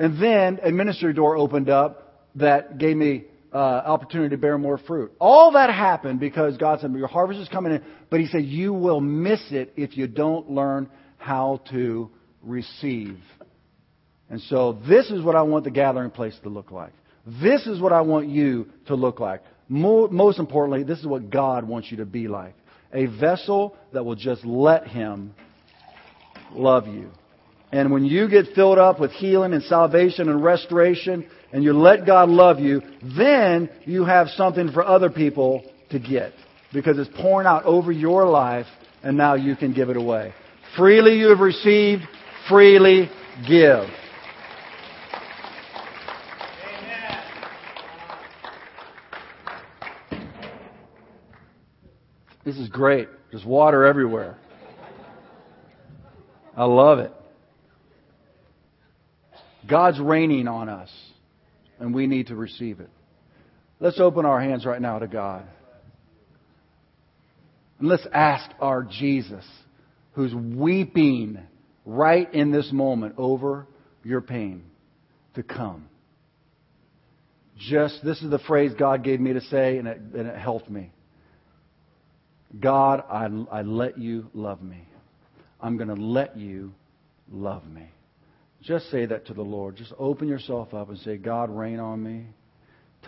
And 0.00 0.20
then 0.20 0.60
a 0.62 0.72
ministry 0.72 1.12
door 1.12 1.36
opened 1.36 1.68
up 1.68 2.24
that 2.36 2.78
gave 2.78 2.96
me 2.96 3.24
uh, 3.52 3.58
opportunity 3.58 4.30
to 4.30 4.38
bear 4.38 4.56
more 4.56 4.78
fruit. 4.78 5.12
All 5.20 5.52
that 5.52 5.68
happened 5.68 6.20
because 6.20 6.56
God 6.56 6.80
said, 6.80 6.94
Your 6.94 7.06
harvest 7.06 7.38
is 7.38 7.48
coming 7.48 7.72
in, 7.74 7.84
but 8.08 8.18
He 8.18 8.26
said, 8.26 8.46
You 8.46 8.72
will 8.72 9.02
miss 9.02 9.42
it 9.50 9.74
if 9.76 9.98
you 9.98 10.06
don't 10.06 10.50
learn 10.50 10.88
how 11.18 11.60
to 11.70 12.10
receive. 12.42 13.18
And 14.30 14.40
so, 14.40 14.78
this 14.88 15.10
is 15.10 15.22
what 15.22 15.36
I 15.36 15.42
want 15.42 15.64
the 15.64 15.70
gathering 15.70 16.10
place 16.10 16.34
to 16.44 16.48
look 16.48 16.70
like. 16.70 16.94
This 17.26 17.66
is 17.66 17.78
what 17.78 17.92
I 17.92 18.00
want 18.00 18.26
you 18.28 18.70
to 18.86 18.94
look 18.94 19.20
like. 19.20 19.42
most 19.68 20.38
importantly, 20.38 20.82
this 20.82 20.98
is 20.98 21.06
what 21.06 21.28
God 21.28 21.68
wants 21.68 21.90
you 21.90 21.98
to 21.98 22.06
be 22.06 22.26
like 22.26 22.54
a 22.94 23.04
vessel 23.04 23.76
that 23.92 24.02
will 24.02 24.16
just 24.16 24.46
let 24.46 24.86
Him 24.86 25.34
love 26.52 26.86
you. 26.86 27.10
And 27.72 27.92
when 27.92 28.04
you 28.04 28.28
get 28.28 28.46
filled 28.54 28.78
up 28.78 28.98
with 28.98 29.12
healing 29.12 29.52
and 29.52 29.62
salvation 29.62 30.28
and 30.28 30.42
restoration, 30.42 31.28
and 31.52 31.62
you 31.62 31.72
let 31.72 32.04
God 32.04 32.28
love 32.28 32.58
you, 32.58 32.82
then 33.16 33.70
you 33.84 34.04
have 34.04 34.28
something 34.30 34.72
for 34.72 34.84
other 34.84 35.10
people 35.10 35.62
to 35.90 35.98
get. 35.98 36.32
Because 36.72 36.98
it's 36.98 37.10
pouring 37.20 37.46
out 37.46 37.64
over 37.64 37.92
your 37.92 38.26
life, 38.26 38.66
and 39.02 39.16
now 39.16 39.34
you 39.34 39.56
can 39.56 39.72
give 39.72 39.88
it 39.88 39.96
away. 39.96 40.32
Freely 40.76 41.18
you 41.18 41.28
have 41.28 41.40
received, 41.40 42.02
freely 42.48 43.08
give. 43.48 43.88
This 52.44 52.56
is 52.56 52.68
great. 52.68 53.08
There's 53.30 53.44
water 53.44 53.84
everywhere. 53.84 54.36
I 56.56 56.64
love 56.64 56.98
it. 56.98 57.12
God's 59.70 60.00
raining 60.00 60.48
on 60.48 60.68
us, 60.68 60.90
and 61.78 61.94
we 61.94 62.06
need 62.06 62.26
to 62.26 62.36
receive 62.36 62.80
it. 62.80 62.90
Let's 63.78 64.00
open 64.00 64.26
our 64.26 64.40
hands 64.40 64.66
right 64.66 64.80
now 64.80 64.98
to 64.98 65.06
God. 65.06 65.46
And 67.78 67.88
let's 67.88 68.06
ask 68.12 68.50
our 68.60 68.82
Jesus, 68.82 69.44
who's 70.12 70.34
weeping 70.34 71.38
right 71.86 72.32
in 72.34 72.50
this 72.50 72.70
moment 72.72 73.14
over 73.16 73.66
your 74.04 74.20
pain, 74.20 74.64
to 75.34 75.42
come. 75.42 75.88
Just, 77.56 78.04
this 78.04 78.20
is 78.22 78.30
the 78.30 78.38
phrase 78.40 78.72
God 78.78 79.04
gave 79.04 79.20
me 79.20 79.32
to 79.34 79.40
say, 79.42 79.78
and 79.78 79.86
it, 79.86 79.98
and 79.98 80.26
it 80.26 80.36
helped 80.36 80.68
me. 80.68 80.92
God, 82.58 83.04
I, 83.08 83.28
I 83.50 83.62
let 83.62 83.98
you 83.98 84.28
love 84.34 84.60
me. 84.62 84.82
I'm 85.60 85.76
going 85.76 85.88
to 85.88 86.02
let 86.02 86.36
you 86.36 86.72
love 87.30 87.66
me. 87.66 87.88
Just 88.62 88.90
say 88.90 89.06
that 89.06 89.26
to 89.26 89.34
the 89.34 89.42
Lord. 89.42 89.76
Just 89.76 89.92
open 89.98 90.28
yourself 90.28 90.74
up 90.74 90.88
and 90.90 90.98
say, 90.98 91.16
God, 91.16 91.50
rain 91.50 91.80
on 91.80 92.02
me. 92.02 92.26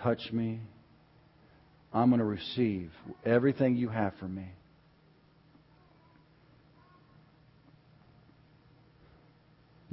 Touch 0.03 0.21
me. 0.33 0.61
I'm 1.93 2.09
going 2.09 2.21
to 2.21 2.25
receive 2.25 2.91
everything 3.25 3.77
you 3.77 3.89
have 3.89 4.15
for 4.19 4.29
me. 4.29 4.47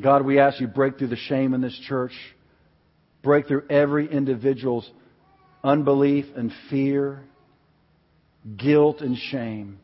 God, 0.01 0.25
we 0.25 0.39
ask 0.39 0.61
you 0.61 0.67
break 0.67 0.97
through 0.97 1.09
the 1.09 1.17
shame 1.17 1.53
in 1.53 1.59
this 1.59 1.77
church. 1.87 2.13
Break 3.21 3.47
through 3.47 3.67
every 3.69 4.09
individual's 4.09 4.89
unbelief 5.61 6.25
and 6.37 6.53
fear 6.69 7.21
guilt, 8.57 9.01
and 9.01 9.17
shame, 9.17 9.79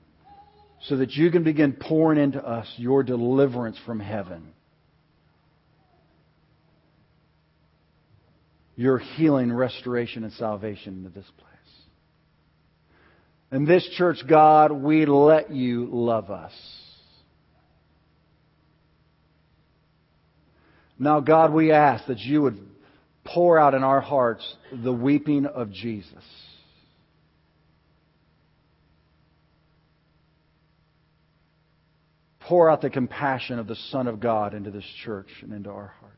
so 0.84 0.98
that 0.98 1.12
you 1.12 1.32
can 1.32 1.44
begin 1.44 1.74
pouring 1.74 2.20
into 2.20 2.44
us 2.44 2.72
your 2.78 3.04
deliverance 3.04 3.78
from 3.86 4.00
heaven. 4.00 4.54
Your 8.76 8.98
healing, 8.98 9.52
restoration, 9.52 10.24
and 10.24 10.34
salvation 10.34 10.98
into 10.98 11.10
this 11.10 11.30
place. 11.38 11.52
In 13.52 13.66
this 13.66 13.88
church, 13.98 14.18
God, 14.28 14.72
we 14.72 15.06
let 15.06 15.52
you 15.52 15.88
love 15.90 16.30
us. 16.30 16.54
Now, 20.98 21.20
God, 21.20 21.54
we 21.54 21.72
ask 21.72 22.06
that 22.08 22.20
you 22.20 22.42
would 22.42 22.60
pour 23.24 23.58
out 23.58 23.74
in 23.74 23.84
our 23.84 24.02
hearts 24.02 24.56
the 24.72 24.94
weeping 24.94 25.46
of 25.46 25.72
Jesus. 25.72 26.24
pour 32.48 32.70
out 32.70 32.82
the 32.82 32.90
compassion 32.90 33.60
of 33.60 33.68
the 33.68 33.76
Son 33.90 34.08
of 34.08 34.20
God 34.20 34.54
into 34.54 34.72
this 34.72 34.86
church 35.04 35.28
and 35.42 35.54
into 35.54 35.70
our 35.70 35.94
hearts. 36.00 36.16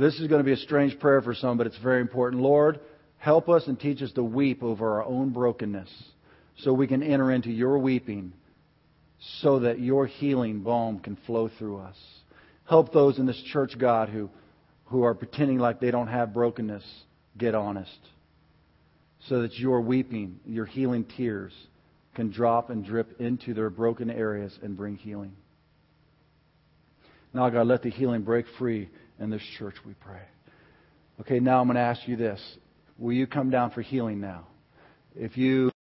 This 0.00 0.18
is 0.18 0.28
going 0.28 0.40
to 0.40 0.44
be 0.44 0.52
a 0.52 0.56
strange 0.56 0.98
prayer 0.98 1.20
for 1.20 1.34
some, 1.34 1.58
but 1.58 1.66
it's 1.66 1.76
very 1.76 2.00
important. 2.00 2.42
Lord, 2.42 2.80
help 3.18 3.50
us 3.50 3.66
and 3.66 3.78
teach 3.78 4.00
us 4.00 4.10
to 4.12 4.24
weep 4.24 4.62
over 4.62 4.94
our 4.94 5.04
own 5.04 5.28
brokenness 5.28 5.90
so 6.60 6.72
we 6.72 6.86
can 6.86 7.02
enter 7.02 7.30
into 7.30 7.50
your 7.50 7.78
weeping 7.78 8.32
so 9.42 9.58
that 9.58 9.78
your 9.78 10.06
healing 10.06 10.60
balm 10.60 11.00
can 11.00 11.16
flow 11.26 11.50
through 11.58 11.80
us. 11.80 11.96
Help 12.66 12.94
those 12.94 13.18
in 13.18 13.26
this 13.26 13.42
church, 13.52 13.76
God, 13.78 14.08
who, 14.08 14.30
who 14.86 15.02
are 15.02 15.14
pretending 15.14 15.58
like 15.58 15.80
they 15.80 15.90
don't 15.90 16.08
have 16.08 16.32
brokenness, 16.32 16.84
get 17.36 17.54
honest 17.54 18.00
so 19.28 19.42
that 19.42 19.58
your 19.58 19.82
weeping, 19.82 20.40
your 20.46 20.64
healing 20.64 21.04
tears, 21.04 21.52
can 22.14 22.30
drop 22.30 22.70
and 22.70 22.86
drip 22.86 23.20
into 23.20 23.52
their 23.52 23.68
broken 23.68 24.10
areas 24.10 24.58
and 24.62 24.78
bring 24.78 24.96
healing. 24.96 25.36
Now, 27.32 27.50
God, 27.50 27.66
let 27.66 27.82
the 27.82 27.90
healing 27.90 28.22
break 28.22 28.46
free 28.58 28.88
in 29.20 29.30
this 29.30 29.42
church, 29.58 29.74
we 29.86 29.94
pray. 29.94 30.22
Okay, 31.20 31.38
now 31.38 31.60
I'm 31.60 31.66
going 31.66 31.76
to 31.76 31.82
ask 31.82 32.08
you 32.08 32.16
this. 32.16 32.40
Will 32.98 33.12
you 33.12 33.26
come 33.26 33.50
down 33.50 33.70
for 33.70 33.82
healing 33.82 34.20
now? 34.20 34.46
If 35.14 35.36
you 35.36 35.70